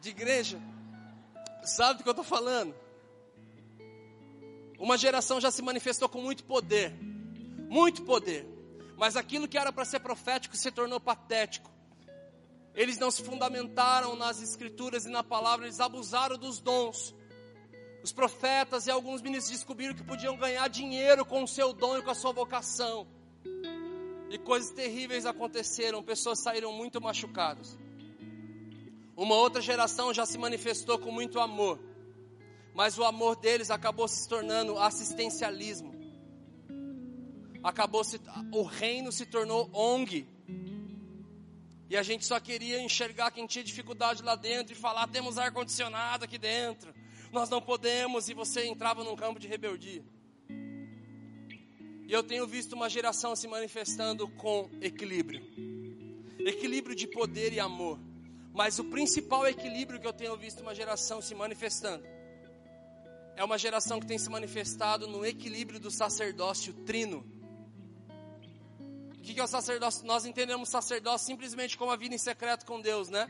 [0.00, 0.56] de igreja,
[1.64, 2.72] sabe do que eu estou falando?
[4.78, 6.94] Uma geração já se manifestou com muito poder,
[7.68, 8.46] muito poder,
[8.96, 11.68] mas aquilo que era para ser profético se tornou patético.
[12.72, 17.16] Eles não se fundamentaram nas escrituras e na palavra, eles abusaram dos dons.
[18.00, 22.02] Os profetas e alguns ministros descobriram que podiam ganhar dinheiro com o seu dom e
[22.02, 23.08] com a sua vocação.
[24.30, 27.78] E coisas terríveis aconteceram, pessoas saíram muito machucadas.
[29.16, 31.80] Uma outra geração já se manifestou com muito amor,
[32.74, 35.92] mas o amor deles acabou se tornando assistencialismo.
[37.62, 38.20] Acabou se,
[38.52, 40.28] o reino se tornou ONG.
[41.90, 45.50] E a gente só queria enxergar quem tinha dificuldade lá dentro e falar: temos ar
[45.50, 46.94] condicionado aqui dentro,
[47.32, 48.28] nós não podemos.
[48.28, 50.04] E você entrava num campo de rebeldia.
[52.08, 55.40] E eu tenho visto uma geração se manifestando com equilíbrio
[56.48, 57.98] equilíbrio de poder e amor.
[58.52, 62.04] Mas o principal equilíbrio que eu tenho visto uma geração se manifestando
[63.36, 67.24] é uma geração que tem se manifestado no equilíbrio do sacerdócio trino.
[69.16, 70.04] O que é o sacerdócio?
[70.04, 73.28] Nós entendemos sacerdócio simplesmente como a vida em secreto com Deus, né?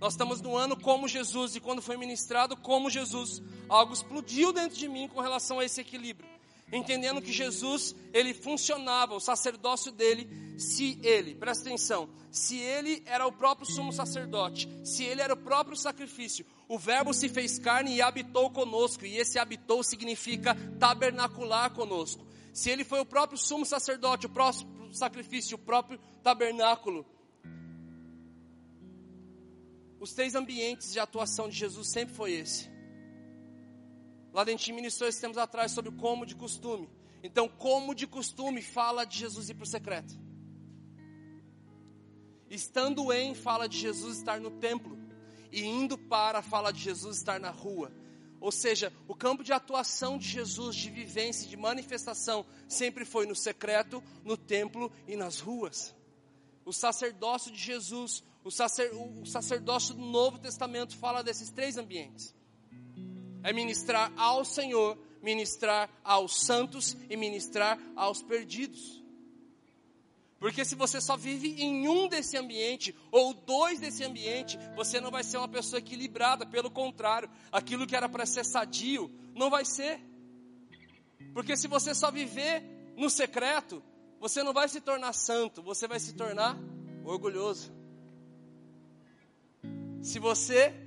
[0.00, 4.76] Nós estamos no ano como Jesus, e quando foi ministrado como Jesus, algo explodiu dentro
[4.76, 6.28] de mim com relação a esse equilíbrio.
[6.72, 13.24] Entendendo que Jesus, ele funcionava, o sacerdócio dele, se ele, presta atenção, se ele era
[13.24, 17.94] o próprio sumo sacerdote, se ele era o próprio sacrifício, o Verbo se fez carne
[17.94, 22.26] e habitou conosco, e esse habitou significa tabernacular conosco.
[22.52, 27.06] Se ele foi o próprio sumo sacerdote, o próprio sacrifício, o próprio tabernáculo.
[30.00, 32.75] Os três ambientes de atuação de Jesus sempre foi esse.
[34.36, 36.90] Lá dentro ministrou esses tempos atrás sobre como de costume.
[37.22, 40.14] Então, como de costume fala de Jesus ir para o secreto.
[42.50, 44.98] Estando em, fala de Jesus estar no templo.
[45.50, 47.90] E indo para, fala de Jesus estar na rua.
[48.38, 53.34] Ou seja, o campo de atuação de Jesus, de vivência, de manifestação, sempre foi no
[53.34, 55.96] secreto, no templo e nas ruas.
[56.62, 62.34] O sacerdócio de Jesus, o, sacer, o sacerdócio do Novo Testamento fala desses três ambientes:
[63.46, 69.00] é ministrar ao Senhor, ministrar aos santos e ministrar aos perdidos.
[70.40, 75.12] Porque se você só vive em um desse ambiente, ou dois desse ambiente, você não
[75.12, 79.64] vai ser uma pessoa equilibrada, pelo contrário, aquilo que era para ser sadio, não vai
[79.64, 80.00] ser.
[81.32, 82.64] Porque se você só viver
[82.96, 83.80] no secreto,
[84.18, 86.58] você não vai se tornar santo, você vai se tornar
[87.04, 87.72] orgulhoso.
[90.02, 90.85] Se você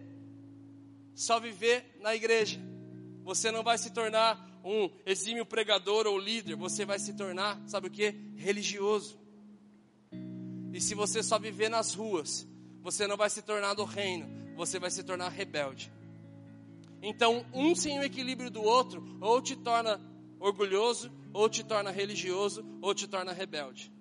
[1.19, 2.57] só viver na igreja,
[3.25, 7.87] você não vai se tornar um exímio pregador ou líder, você vai se tornar, sabe
[7.87, 8.15] o que?
[8.37, 9.19] Religioso.
[10.71, 12.47] E se você só viver nas ruas,
[12.81, 15.91] você não vai se tornar do reino, você vai se tornar rebelde.
[17.01, 19.99] Então, um sem o equilíbrio do outro, ou te torna
[20.39, 23.91] orgulhoso, ou te torna religioso, ou te torna rebelde.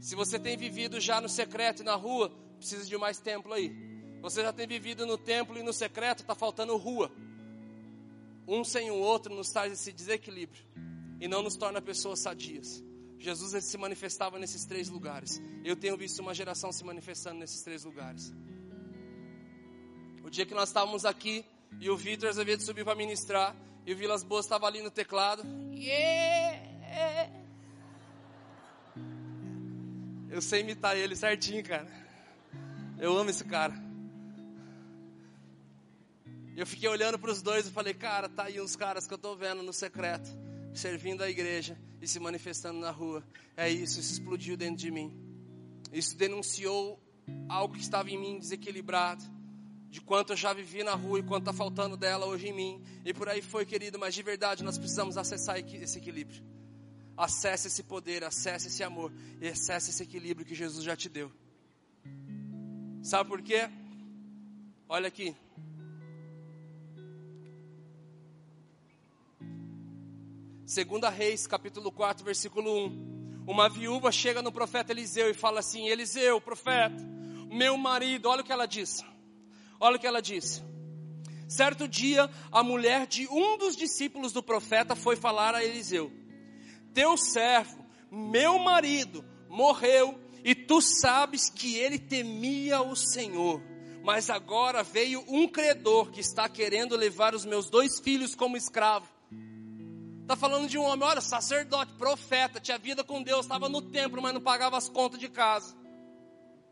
[0.00, 3.93] Se você tem vivido já no secreto e na rua, precisa de mais templo aí.
[4.24, 7.12] Você já tem vivido no templo e no secreto, está faltando rua.
[8.48, 10.64] Um sem o outro nos traz esse desequilíbrio
[11.20, 12.82] e não nos torna pessoas sadias.
[13.18, 15.42] Jesus se manifestava nesses três lugares.
[15.62, 18.32] Eu tenho visto uma geração se manifestando nesses três lugares.
[20.24, 21.44] O dia que nós estávamos aqui
[21.78, 23.54] e o Vitor de subir para ministrar
[23.84, 25.42] e o Vilas Boas estava ali no teclado.
[25.74, 27.30] Yeah!
[30.30, 31.92] Eu sei imitar ele certinho, cara.
[32.98, 33.84] Eu amo esse cara.
[36.56, 39.16] Eu fiquei olhando para os dois e falei, cara, tá aí uns caras que eu
[39.16, 40.28] estou vendo no secreto
[40.74, 43.24] servindo a igreja e se manifestando na rua.
[43.56, 45.14] É isso, isso explodiu dentro de mim.
[45.92, 47.00] Isso denunciou
[47.48, 49.24] algo que estava em mim desequilibrado,
[49.88, 52.82] de quanto eu já vivi na rua e quanto está faltando dela hoje em mim.
[53.04, 56.42] E por aí foi, querido, mas de verdade nós precisamos acessar esse equilíbrio.
[57.16, 61.30] Acesse esse poder, acesse esse amor e acesse esse equilíbrio que Jesus já te deu.
[63.02, 63.70] Sabe por quê?
[64.88, 65.34] Olha aqui,
[70.66, 73.44] Segunda Reis, capítulo 4, versículo 1.
[73.46, 76.96] Uma viúva chega no profeta Eliseu e fala assim: Eliseu, profeta,
[77.52, 79.04] meu marido, olha o que ela diz.
[79.78, 80.64] Olha o que ela diz.
[81.46, 86.10] Certo dia, a mulher de um dos discípulos do profeta foi falar a Eliseu:
[86.94, 93.62] Teu servo, meu marido, morreu e tu sabes que ele temia o Senhor.
[94.02, 99.13] Mas agora veio um credor que está querendo levar os meus dois filhos como escravo.
[100.24, 104.22] Está falando de um homem, olha, sacerdote, profeta, tinha vida com Deus, estava no templo,
[104.22, 105.76] mas não pagava as contas de casa.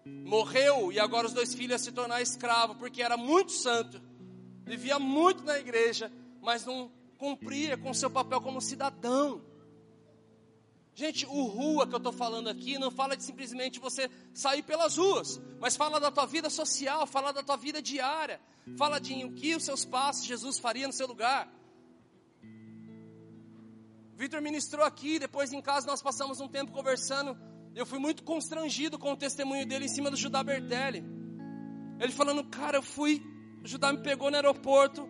[0.06, 4.00] Morreu e agora os dois filhos se tornar escravo, porque era muito santo,
[4.64, 9.44] vivia muito na igreja, mas não cumpria com seu papel como cidadão.
[10.94, 14.96] Gente, o rua que eu estou falando aqui não fala de simplesmente você sair pelas
[14.96, 18.40] ruas, mas fala da tua vida social, fala da tua vida diária,
[18.78, 21.52] fala de o que os seus passos Jesus faria no seu lugar.
[24.14, 27.36] Vitor ministrou aqui, depois em casa nós passamos um tempo conversando.
[27.74, 31.04] Eu fui muito constrangido com o testemunho dele em cima do Judá Bertelli.
[31.98, 33.22] Ele falando, cara, eu fui,
[33.62, 35.08] o Judá me pegou no aeroporto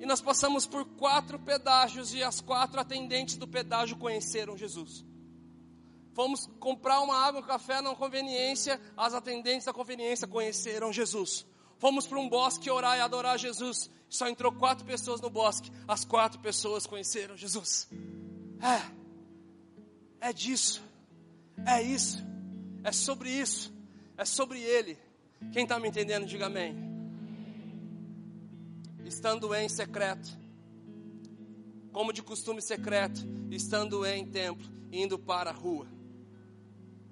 [0.00, 5.04] e nós passamos por quatro pedágios e as quatro atendentes do pedágio conheceram Jesus.
[6.12, 11.46] Fomos comprar uma água, um café na conveniência, as atendentes da conveniência conheceram Jesus.
[11.78, 13.90] Fomos para um bosque orar e adorar Jesus.
[14.08, 15.70] Só entrou quatro pessoas no bosque.
[15.88, 17.88] As quatro pessoas conheceram Jesus.
[18.62, 20.80] É, é disso,
[21.66, 22.24] é isso,
[22.84, 23.74] é sobre isso,
[24.16, 24.96] é sobre Ele.
[25.52, 26.76] Quem está me entendendo, diga amém.
[29.04, 30.38] Estando em secreto,
[31.92, 35.88] como de costume secreto, estando em templo, indo para a rua.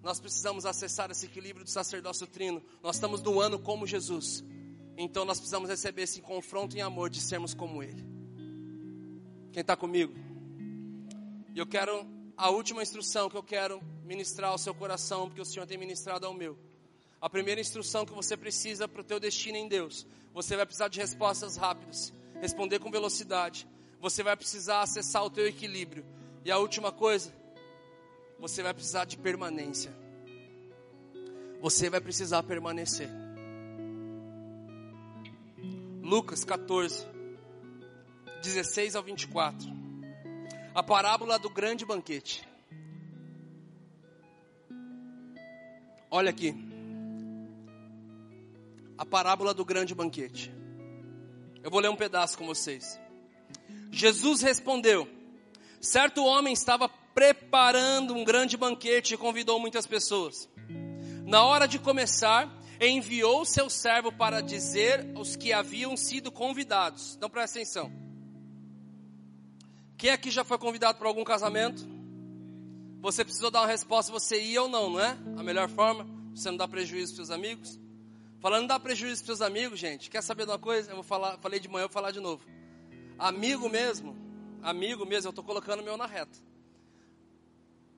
[0.03, 2.63] Nós precisamos acessar esse equilíbrio do sacerdócio trino.
[2.81, 4.45] Nós estamos no ano como Jesus.
[4.97, 8.03] Então nós precisamos receber esse confronto em amor de sermos como Ele.
[9.53, 10.30] Quem está comigo?
[11.55, 15.45] E eu quero, a última instrução que eu quero ministrar ao seu coração, porque o
[15.45, 16.57] Senhor tem ministrado ao meu.
[17.21, 20.07] A primeira instrução que você precisa para o teu destino em Deus.
[20.33, 23.67] Você vai precisar de respostas rápidas, responder com velocidade.
[24.01, 26.05] Você vai precisar acessar o teu equilíbrio.
[26.45, 27.35] E a última coisa,
[28.39, 29.93] você vai precisar de permanência.
[31.61, 33.11] Você vai precisar permanecer.
[36.01, 37.07] Lucas 14,
[38.43, 39.80] 16 ao 24
[40.75, 42.47] a parábola do grande banquete.
[46.11, 46.55] Olha aqui.
[48.97, 50.53] A parábola do grande banquete.
[51.63, 52.99] Eu vou ler um pedaço com vocês.
[53.91, 55.09] Jesus respondeu:
[55.81, 60.49] Certo homem estava preparando um grande banquete e convidou muitas pessoas.
[61.25, 62.49] Na hora de começar,
[62.81, 67.15] enviou seu servo para dizer aos que haviam sido convidados.
[67.17, 68.10] Então presta atenção.
[70.01, 71.87] Quem aqui já foi convidado para algum casamento?
[73.03, 75.11] Você precisou dar uma resposta, você ia ou não, não é?
[75.37, 77.79] A melhor forma, você não dá prejuízo para seus amigos.
[78.41, 80.09] Falando dá prejuízo para seus amigos, gente.
[80.09, 80.91] Quer saber de uma coisa?
[80.91, 82.43] Eu vou falar, falei de manhã, eu vou falar de novo.
[83.19, 84.17] Amigo mesmo,
[84.63, 86.39] amigo mesmo, eu estou colocando o meu na reta.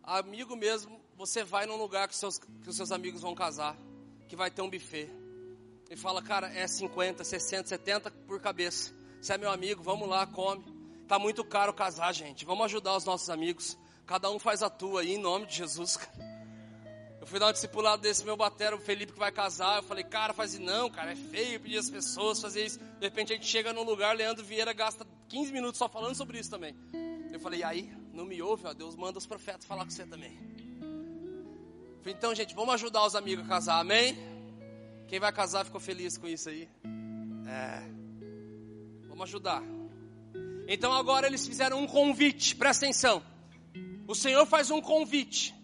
[0.02, 3.76] Amigo mesmo, você vai num lugar que, seus, que os seus amigos vão casar,
[4.26, 5.08] que vai ter um buffet.
[5.88, 8.92] E fala, cara, é 50, 60, 70 por cabeça.
[9.20, 10.71] Você é meu amigo, vamos lá, come.
[11.12, 12.42] Tá muito caro casar, gente.
[12.46, 13.76] Vamos ajudar os nossos amigos.
[14.06, 15.98] Cada um faz a tua aí, em nome de Jesus,
[17.20, 19.76] Eu fui dar um discipulado desse meu batero, o Felipe, que vai casar.
[19.76, 22.78] Eu falei, cara, faz não, cara, é feio pedir as pessoas fazer isso.
[22.78, 26.38] De repente a gente chega num lugar, Leandro Vieira gasta 15 minutos só falando sobre
[26.38, 26.74] isso também.
[27.30, 30.06] Eu falei, e aí, não me ouve, ó, Deus manda os profetas falar com você
[30.06, 30.34] também.
[32.00, 34.16] falei, então, gente, vamos ajudar os amigos a casar, amém?
[35.08, 36.66] Quem vai casar ficou feliz com isso aí?
[37.46, 37.82] É.
[39.08, 39.62] Vamos ajudar.
[40.68, 43.22] Então agora eles fizeram um convite, presta atenção.
[44.06, 45.54] O Senhor faz um convite.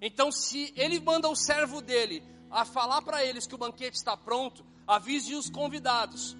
[0.00, 4.16] Então, se ele manda o servo dele a falar para eles que o banquete está
[4.16, 6.36] pronto, avise os convidados.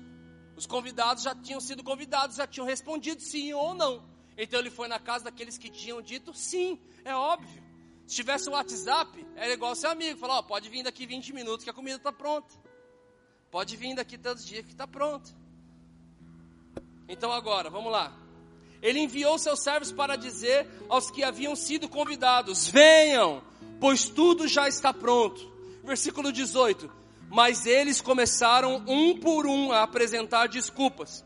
[0.57, 4.09] Os convidados já tinham sido convidados, já tinham respondido sim ou não.
[4.37, 7.63] Então ele foi na casa daqueles que tinham dito sim, é óbvio.
[8.07, 11.71] Se tivesse o WhatsApp, era igual seu amigo, falar, pode vir daqui 20 minutos que
[11.71, 12.55] a comida está pronta.
[13.51, 15.31] Pode vir daqui tantos dias que está pronta.
[17.09, 18.13] Então agora, vamos lá.
[18.83, 23.43] Ele enviou seus servos para dizer aos que haviam sido convidados: Venham,
[23.81, 25.51] pois tudo já está pronto.
[25.83, 26.91] Versículo 18.
[27.31, 31.25] Mas eles começaram um por um a apresentar desculpas.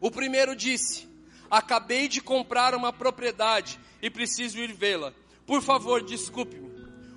[0.00, 1.06] O primeiro disse:
[1.50, 5.12] Acabei de comprar uma propriedade e preciso ir vê-la.
[5.46, 6.72] Por favor, desculpe-me.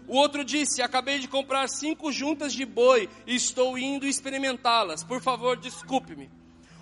[0.07, 5.03] O outro disse: Acabei de comprar cinco juntas de boi e estou indo experimentá-las.
[5.03, 6.29] Por favor, desculpe-me.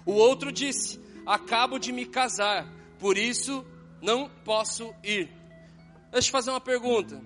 [0.06, 2.68] O outro disse: Acabo de me casar,
[3.00, 3.66] por isso
[4.02, 5.30] não posso ir.
[6.12, 7.22] Deixa eu fazer uma pergunta.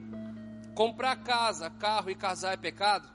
[0.75, 3.09] Comprar casa, carro e casar é pecado?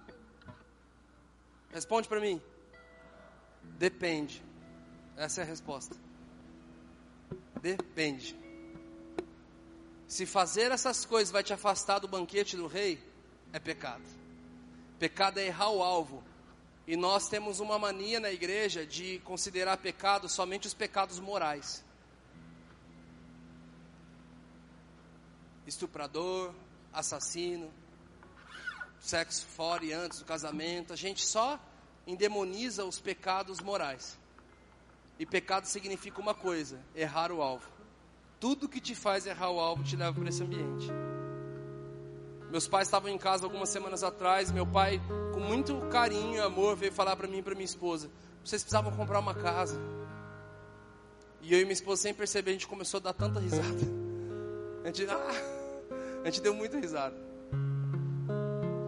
[1.72, 2.40] Responde para mim.
[3.78, 4.42] Depende.
[5.16, 5.96] Essa é a resposta.
[7.60, 8.36] Depende.
[10.06, 13.02] Se fazer essas coisas vai te afastar do banquete do rei,
[13.52, 14.02] é pecado.
[14.98, 16.21] Pecado é errar o alvo.
[16.86, 21.84] E nós temos uma mania na igreja de considerar pecado somente os pecados morais.
[25.66, 26.52] Estuprador,
[26.92, 27.72] assassino,
[29.00, 30.92] sexo fora e antes do casamento.
[30.92, 31.58] A gente só
[32.06, 34.18] endemoniza os pecados morais.
[35.18, 37.68] E pecado significa uma coisa: errar o alvo.
[38.40, 40.88] Tudo que te faz errar o alvo te leva para esse ambiente.
[42.52, 44.50] Meus pais estavam em casa algumas semanas atrás.
[44.50, 45.00] Meu pai,
[45.32, 48.10] com muito carinho e amor, veio falar para mim e para minha esposa:
[48.44, 49.80] vocês precisavam comprar uma casa.
[51.40, 53.80] E eu e minha esposa, sem perceber, a gente começou a dar tanta risada.
[54.84, 57.16] A gente, ah, a gente deu muita risada.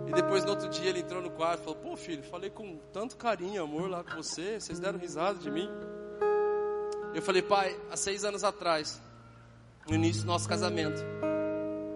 [0.08, 2.78] E depois, no outro dia, ele entrou no quarto e falou: Pô, filho, falei com
[2.92, 5.70] tanto carinho e amor lá com você, vocês deram risada de mim.
[7.14, 9.00] Eu falei, pai, há seis anos atrás,
[9.88, 11.00] no início do nosso casamento,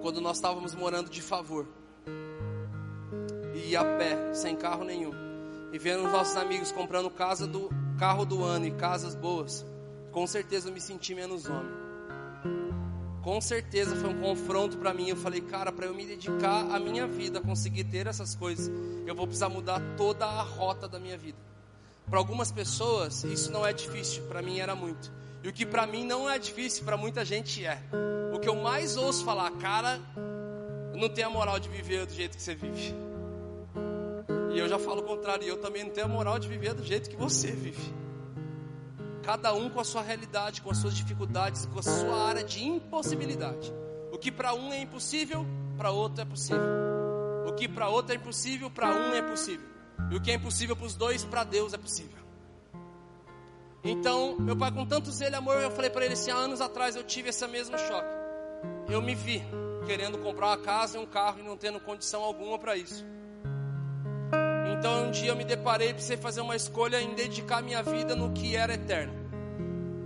[0.01, 1.67] quando nós estávamos morando de favor,
[3.55, 5.13] e ia a pé, sem carro nenhum,
[5.73, 7.69] e vendo os nossos amigos comprando casa do
[7.99, 9.65] carro do ano e casas boas,
[10.13, 11.89] com certeza eu me senti menos homem.
[13.23, 15.11] Com certeza foi um confronto para mim.
[15.11, 18.71] Eu falei, cara, para eu me dedicar à minha vida, conseguir ter essas coisas,
[19.07, 21.37] eu vou precisar mudar toda a rota da minha vida.
[22.09, 25.13] Para algumas pessoas isso não é difícil, para mim era muito.
[25.43, 27.81] E o que para mim não é difícil, para muita gente é.
[28.33, 30.01] O que eu mais ouço falar, cara,
[30.99, 32.95] não tenho a moral de viver do jeito que você vive.
[34.53, 36.85] E eu já falo o contrário, eu também não tenho a moral de viver do
[36.85, 37.95] jeito que você vive.
[39.23, 42.65] Cada um com a sua realidade, com as suas dificuldades, com a sua área de
[42.65, 43.73] impossibilidade.
[44.11, 46.63] O que para um é impossível, para outro é possível.
[47.47, 49.67] O que para outro é impossível, para um é possível.
[50.11, 52.18] E o que é impossível para os dois, para Deus é possível.
[53.83, 56.61] Então, meu pai, com tanto zelo e amor, eu falei para ele assim: há anos
[56.61, 58.09] atrás eu tive esse mesmo choque.
[58.89, 59.43] Eu me vi
[59.87, 63.07] querendo comprar uma casa e um carro e não tendo condição alguma para isso.
[64.77, 68.33] Então, um dia eu me deparei, precisei fazer uma escolha em dedicar minha vida no
[68.33, 69.13] que era eterno.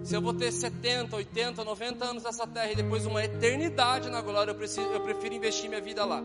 [0.02, 4.20] Se eu vou ter 70, 80, 90 anos nessa terra e depois uma eternidade na
[4.20, 6.22] glória, eu, preciso, eu prefiro investir minha vida lá.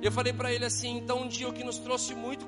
[0.00, 2.46] Eu falei para ele assim: então, um dia o que nos trouxe muito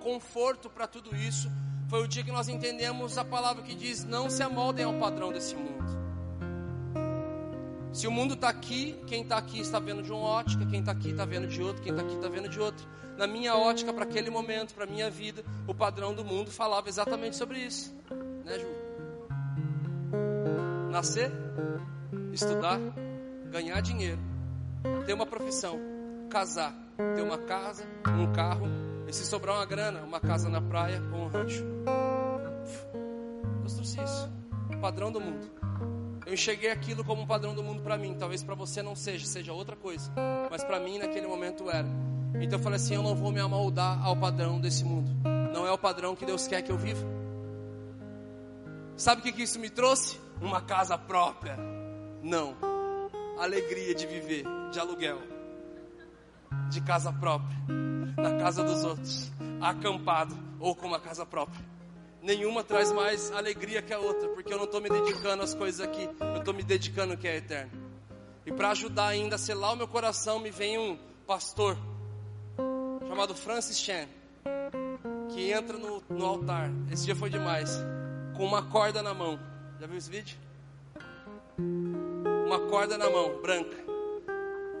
[0.00, 1.48] conforto para tudo isso
[1.88, 5.32] foi o dia que nós entendemos a palavra que diz: não se amoldem ao padrão
[5.32, 5.84] desse mundo.
[7.92, 10.90] Se o mundo está aqui, quem está aqui está vendo de uma ótica, quem está
[10.90, 12.84] aqui está vendo de outro, quem está aqui está vendo de outro.
[13.16, 17.36] Na minha ótica, para aquele momento, para minha vida, o padrão do mundo falava exatamente
[17.36, 17.94] sobre isso,
[18.44, 18.66] né, Ju?
[20.90, 21.30] Nascer,
[22.32, 22.80] estudar,
[23.52, 24.18] ganhar dinheiro,
[25.06, 25.78] ter uma profissão,
[26.28, 26.74] casar,
[27.14, 28.66] ter uma casa, um carro,
[29.06, 31.64] e se sobrar uma grana, uma casa na praia ou um rancho.
[33.60, 34.32] Deus trouxe isso.
[34.80, 35.50] Padrão do mundo.
[36.26, 38.14] Eu enxerguei aquilo como um padrão do mundo para mim.
[38.18, 40.10] Talvez para você não seja, seja outra coisa.
[40.50, 41.88] Mas para mim naquele momento era.
[42.40, 45.10] Então eu falei assim: eu não vou me amoldar ao padrão desse mundo.
[45.52, 47.04] Não é o padrão que Deus quer que eu viva.
[48.96, 50.20] Sabe o que, que isso me trouxe?
[50.40, 51.56] Uma casa própria.
[52.22, 52.56] Não.
[53.38, 55.34] Alegria de viver de aluguel
[56.68, 57.56] de casa própria,
[58.16, 59.30] na casa dos outros,
[59.60, 61.64] acampado ou com uma casa própria.
[62.22, 65.86] Nenhuma traz mais alegria que a outra, porque eu não estou me dedicando às coisas
[65.86, 67.70] aqui, eu estou me dedicando ao que é eterno.
[68.46, 71.76] E para ajudar ainda a selar o meu coração, me vem um pastor
[73.06, 74.08] chamado Francis Chan,
[75.30, 76.70] que entra no, no altar.
[76.90, 77.78] Esse dia foi demais,
[78.36, 79.38] com uma corda na mão.
[79.78, 80.38] Já viu esse vídeo?
[82.46, 83.84] Uma corda na mão, branca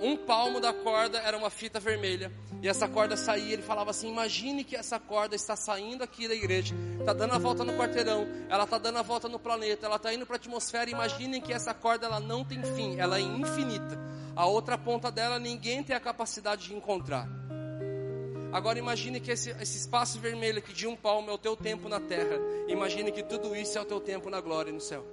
[0.04, 2.30] um palmo da corda era uma fita vermelha.
[2.64, 6.34] E essa corda saía, ele falava assim: imagine que essa corda está saindo aqui da
[6.34, 9.96] igreja, está dando a volta no quarteirão, ela está dando a volta no planeta, ela
[9.96, 10.88] está indo para a atmosfera.
[10.88, 14.00] Imaginem que essa corda ela não tem fim, ela é infinita.
[14.34, 17.28] A outra ponta dela ninguém tem a capacidade de encontrar.
[18.50, 21.86] Agora imagine que esse, esse espaço vermelho aqui de um palmo é o teu tempo
[21.86, 22.38] na terra.
[22.66, 25.04] Imagine que tudo isso é o teu tempo na glória e no céu.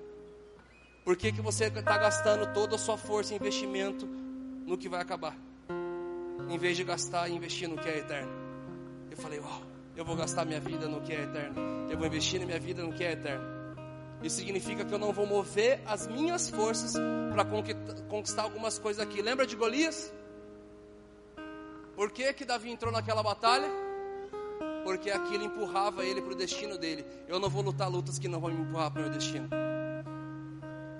[1.03, 5.01] Por que, que você está gastando toda a sua força e investimento no que vai
[5.01, 5.35] acabar,
[6.49, 8.31] em vez de gastar e investir no que é eterno.
[9.09, 9.61] Eu falei, uau,
[9.95, 12.83] eu vou gastar minha vida no que é eterno, eu vou investir na minha vida
[12.83, 13.61] no que é eterno.
[14.23, 16.93] Isso significa que eu não vou mover as minhas forças
[17.31, 17.43] para
[18.07, 19.21] conquistar algumas coisas aqui.
[19.21, 20.13] Lembra de Golias?
[21.95, 23.69] Por que, que Davi entrou naquela batalha?
[24.83, 27.05] Porque aquilo empurrava ele para o destino dele.
[27.27, 29.49] Eu não vou lutar lutas que não vão me empurrar para o meu destino.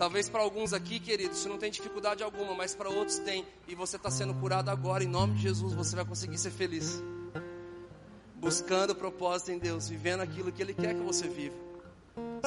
[0.02, 3.46] Talvez para alguns aqui, querido, isso não tem dificuldade alguma, mas para outros tem.
[3.68, 7.00] E você está sendo curado agora, em nome de Jesus, você vai conseguir ser feliz.
[8.34, 11.56] Buscando o propósito em Deus, vivendo aquilo que Ele quer que você viva.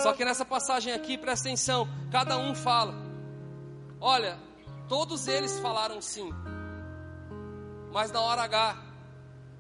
[0.03, 2.93] Só que nessa passagem aqui, presta atenção, cada um fala.
[4.01, 4.37] Olha,
[4.89, 6.29] todos eles falaram sim.
[7.93, 8.83] Mas na hora H,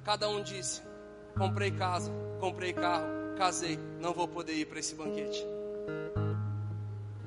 [0.02, 0.82] cada um disse:
[1.38, 2.10] comprei casa,
[2.40, 3.06] comprei carro,
[3.38, 5.46] casei, não vou poder ir para esse banquete.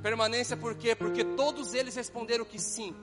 [0.07, 0.95] Permanência por quê?
[0.95, 2.95] Porque todos eles responderam que sim.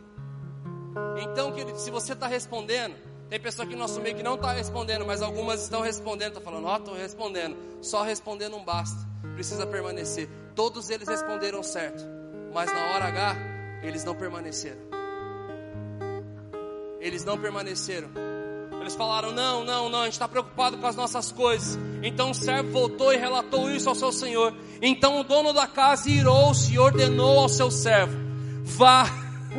[1.22, 2.96] Então, querido, se você está respondendo,
[3.28, 6.40] tem pessoa aqui no nosso meio que não está respondendo, mas algumas estão respondendo, está
[6.40, 7.58] falando, ó, oh, estou respondendo.
[7.82, 8.96] Só responder não basta,
[9.34, 10.30] precisa permanecer.
[10.54, 12.02] Todos eles responderam certo,
[12.54, 13.36] mas na hora H,
[13.82, 14.80] eles não permaneceram.
[17.00, 18.08] Eles não permaneceram.
[18.84, 21.78] Eles falaram: Não, não, não, a gente está preocupado com as nossas coisas.
[22.02, 24.54] Então o servo voltou e relatou isso ao seu senhor.
[24.82, 28.14] Então o dono da casa irou-se e ordenou ao seu servo:
[28.62, 29.06] Vá,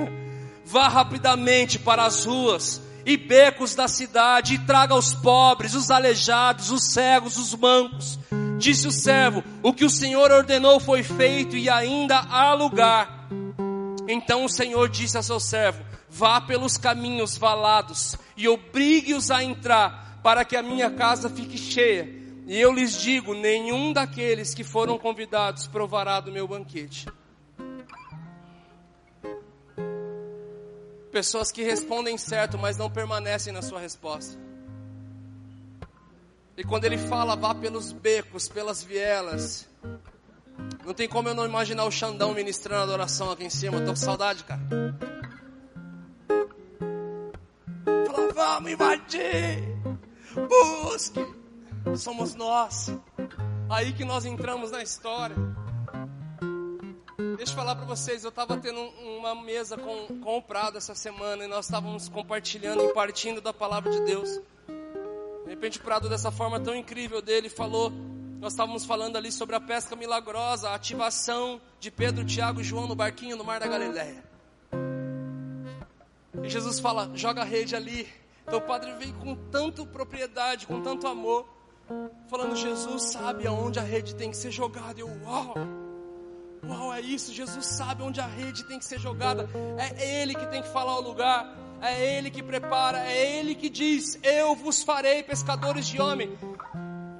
[0.63, 6.69] vá rapidamente para as ruas e becos da cidade e traga os pobres, os aleijados,
[6.69, 8.19] os cegos, os mancos.
[8.59, 13.27] Disse o servo: O que o Senhor ordenou foi feito e ainda há lugar.
[14.07, 15.83] Então o Senhor disse a seu servo:
[16.17, 22.07] Vá pelos caminhos valados e obrigue-os a entrar, para que a minha casa fique cheia.
[22.47, 27.05] E eu lhes digo: nenhum daqueles que foram convidados provará do meu banquete.
[31.11, 34.39] Pessoas que respondem certo, mas não permanecem na sua resposta.
[36.55, 39.67] E quando ele fala, vá pelos becos, pelas vielas.
[40.85, 43.79] Não tem como eu não imaginar o Xandão ministrando adoração aqui em cima.
[43.79, 44.61] Eu tô com saudade, cara.
[48.35, 49.63] Vamos invadir.
[50.35, 51.25] Busque.
[51.97, 52.91] Somos nós.
[53.69, 55.35] Aí que nós entramos na história.
[57.37, 58.79] Deixa eu falar para vocês, eu estava tendo
[59.17, 63.53] uma mesa com, com o Prado essa semana e nós estávamos compartilhando e partindo da
[63.53, 64.29] palavra de Deus.
[65.43, 67.91] De repente o Prado, dessa forma tão incrível dele, falou,
[68.39, 72.87] nós estávamos falando ali sobre a pesca milagrosa, a ativação de Pedro, Tiago e João
[72.87, 74.23] no barquinho no Mar da Galileia.
[76.43, 78.07] E Jesus fala, joga a rede ali.
[78.47, 81.47] Então o padre veio com tanto propriedade, com tanto amor,
[82.27, 84.99] falando: Jesus sabe aonde a rede tem que ser jogada.
[84.99, 85.55] Eu, uau!
[86.67, 89.47] Uau, é isso, Jesus sabe onde a rede tem que ser jogada.
[89.77, 91.55] É Ele que tem que falar o lugar.
[91.81, 92.99] É Ele que prepara.
[92.99, 96.37] É Ele que diz: Eu vos farei pescadores de homem.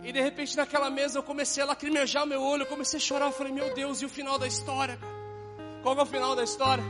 [0.04, 2.64] E de repente naquela mesa eu comecei a lacrimejar meu olho.
[2.64, 3.26] Eu comecei a chorar.
[3.26, 5.00] Eu falei: Meu Deus, e o final da história?
[5.84, 6.84] Qual é o final da história?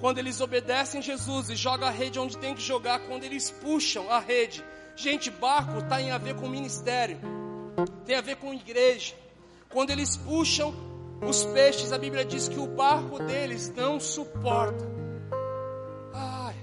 [0.00, 4.10] Quando eles obedecem Jesus e jogam a rede onde tem que jogar, quando eles puxam
[4.10, 4.64] a rede.
[4.96, 7.18] Gente, barco tem a ver com ministério,
[8.04, 9.14] tem a ver com igreja.
[9.68, 10.74] Quando eles puxam
[11.26, 14.84] os peixes, a Bíblia diz que o barco deles não suporta.
[16.14, 16.56] Ai,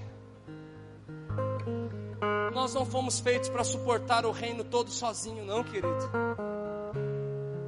[2.52, 6.10] nós não fomos feitos para suportar o reino todo sozinho, não, querido.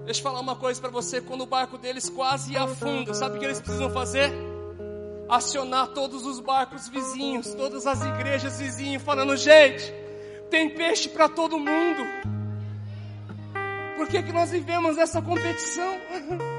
[0.04, 3.38] Deixa eu falar uma coisa para você: quando o barco deles quase afunda, sabe o
[3.38, 4.32] que eles precisam fazer?
[5.28, 9.92] Acionar todos os barcos vizinhos, todas as igrejas vizinhas, falando: gente,
[10.50, 12.06] tem peixe para todo mundo.
[13.96, 15.98] Por que, que nós vivemos essa competição?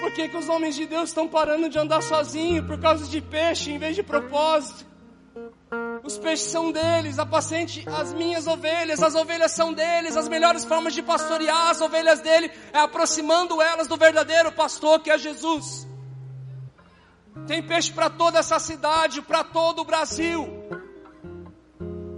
[0.00, 3.20] Por que, que os homens de Deus estão parando de andar sozinhos por causa de
[3.20, 4.86] peixe em vez de propósito?
[6.04, 10.94] Os peixes são deles, apacente as minhas ovelhas, as ovelhas são deles, as melhores formas
[10.94, 15.88] de pastorear as ovelhas dele é aproximando elas do verdadeiro pastor que é Jesus.
[17.46, 20.48] Tem peixe para toda essa cidade, para todo o Brasil.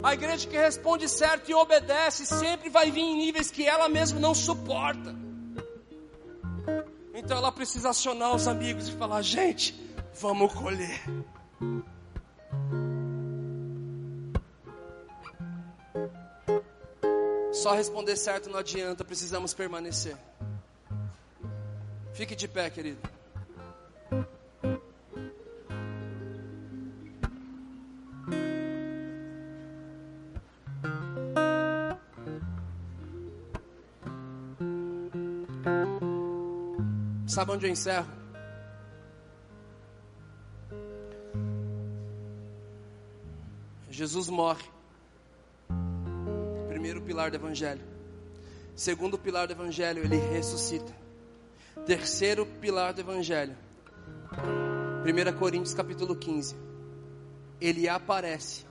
[0.02, 4.18] A igreja que responde certo e obedece sempre vai vir em níveis que ela mesma
[4.18, 5.14] não suporta.
[7.12, 9.74] Então ela precisa acionar os amigos e falar: gente,
[10.20, 11.02] vamos colher.
[17.52, 20.16] Só responder certo não adianta, precisamos permanecer.
[22.14, 23.17] Fique de pé, querido.
[37.38, 38.08] Sabe onde eu encerro?
[43.88, 44.64] Jesus morre.
[46.66, 47.80] Primeiro pilar do Evangelho.
[48.74, 50.92] Segundo pilar do Evangelho, ele ressuscita.
[51.86, 53.56] Terceiro pilar do Evangelho.
[55.04, 56.56] 1 Coríntios capítulo 15.
[57.60, 58.66] Ele aparece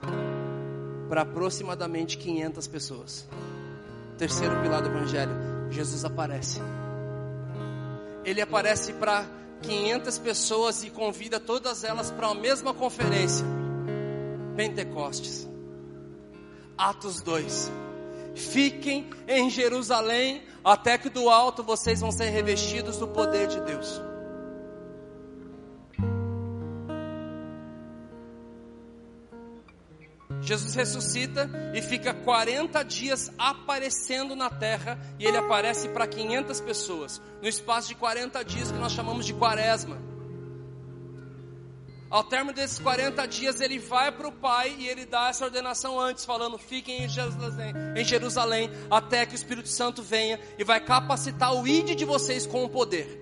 [1.08, 3.30] para aproximadamente 500 pessoas.
[4.18, 5.32] Terceiro pilar do Evangelho.
[5.72, 6.60] Jesus aparece
[8.28, 9.26] ele aparece para
[9.62, 13.46] 500 pessoas e convida todas elas para a mesma conferência.
[14.54, 15.48] Pentecostes.
[16.78, 17.72] Atos 2.
[18.36, 24.02] Fiquem em Jerusalém até que do alto vocês vão ser revestidos do poder de Deus.
[30.48, 37.22] Jesus ressuscita e fica 40 dias aparecendo na terra e ele aparece para 500 pessoas,
[37.42, 39.98] no espaço de 40 dias que nós chamamos de quaresma.
[42.10, 46.00] Ao término desses 40 dias, ele vai para o Pai e ele dá essa ordenação
[46.00, 51.68] antes, falando: fiquem em Jerusalém, até que o Espírito Santo venha e vai capacitar o
[51.68, 53.22] ide de vocês com o poder.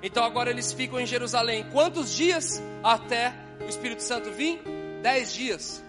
[0.00, 1.68] Então agora eles ficam em Jerusalém.
[1.72, 4.79] Quantos dias até o Espírito Santo vir?
[5.02, 5.82] Dez dias.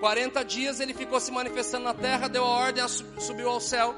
[0.00, 3.94] 40 dias ele ficou se manifestando na terra, deu a ordem, subiu ao céu.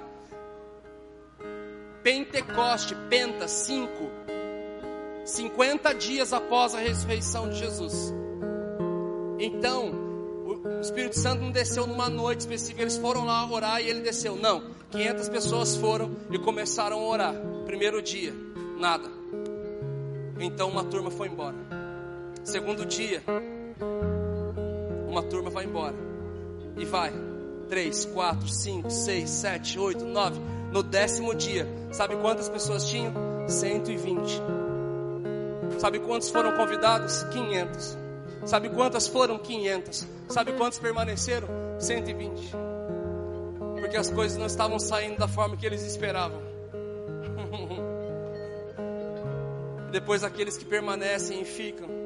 [2.03, 3.91] Pentecoste, Penta, 5.
[5.25, 8.15] 50 dias após a ressurreição de Jesus.
[9.39, 9.93] Então,
[10.47, 14.37] o Espírito Santo não desceu numa noite específica, eles foram lá orar e ele desceu.
[14.37, 17.35] Não, 500 pessoas foram e começaram a orar.
[17.67, 18.33] Primeiro dia,
[18.79, 19.11] nada.
[20.41, 21.57] Então uma turma foi embora.
[22.43, 23.23] Segundo dia,
[25.09, 25.95] uma turma vai embora.
[26.77, 27.13] E vai.
[27.69, 30.41] Três, quatro, cinco, seis, sete, oito, nove.
[30.73, 33.13] No décimo dia, sabe quantas pessoas tinham?
[33.49, 34.43] 120.
[35.79, 37.23] Sabe quantos foram convidados?
[37.25, 37.97] 500.
[38.45, 39.39] Sabe quantas foram?
[39.39, 40.07] 500.
[40.29, 41.49] Sabe quantos permaneceram?
[41.79, 42.53] 120.
[43.81, 46.41] Porque as coisas não estavam saindo da forma que eles esperavam.
[49.91, 51.98] Depois aqueles que permanecem e ficam.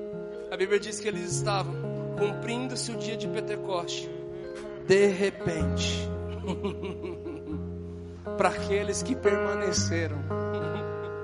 [0.52, 1.74] A Bíblia diz que eles estavam
[2.18, 4.06] cumprindo-se o dia de Pentecoste.
[4.86, 6.06] De repente,
[8.36, 10.18] para aqueles que permaneceram,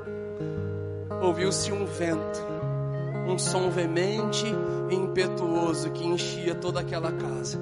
[1.21, 2.43] ouviu-se um vento,
[3.29, 4.47] um som veemente
[4.91, 7.61] e impetuoso que enchia toda aquela casa.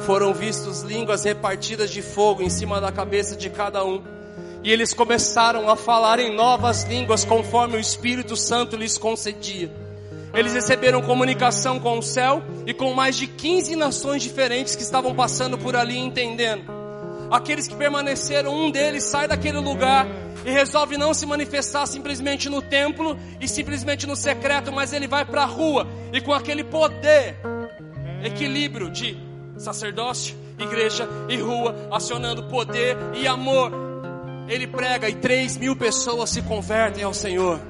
[0.00, 4.02] Foram vistos línguas repartidas de fogo em cima da cabeça de cada um.
[4.62, 9.81] E eles começaram a falar em novas línguas conforme o Espírito Santo lhes concedia.
[10.34, 15.14] Eles receberam comunicação com o céu e com mais de 15 nações diferentes que estavam
[15.14, 16.64] passando por ali entendendo.
[17.30, 20.06] Aqueles que permaneceram, um deles sai daquele lugar
[20.44, 25.24] e resolve não se manifestar simplesmente no templo e simplesmente no secreto, mas ele vai
[25.24, 27.36] para a rua e com aquele poder,
[28.24, 29.16] equilíbrio de
[29.56, 33.72] sacerdócio, igreja e rua, acionando poder e amor,
[34.48, 37.60] ele prega e 3 mil pessoas se convertem ao Senhor.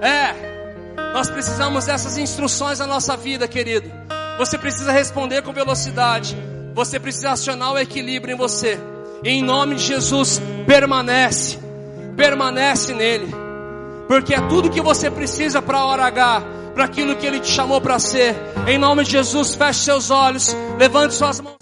[0.00, 0.51] É,
[1.12, 3.90] nós precisamos dessas instruções na nossa vida, querido.
[4.38, 6.36] Você precisa responder com velocidade.
[6.74, 8.80] Você precisa acionar o equilíbrio em você.
[9.22, 11.58] Em nome de Jesus, permanece.
[12.16, 13.32] Permanece nele.
[14.08, 16.42] Porque é tudo que você precisa para a hora H,
[16.74, 18.34] para aquilo que ele te chamou para ser.
[18.66, 21.61] Em nome de Jesus, feche seus olhos, levante suas mãos.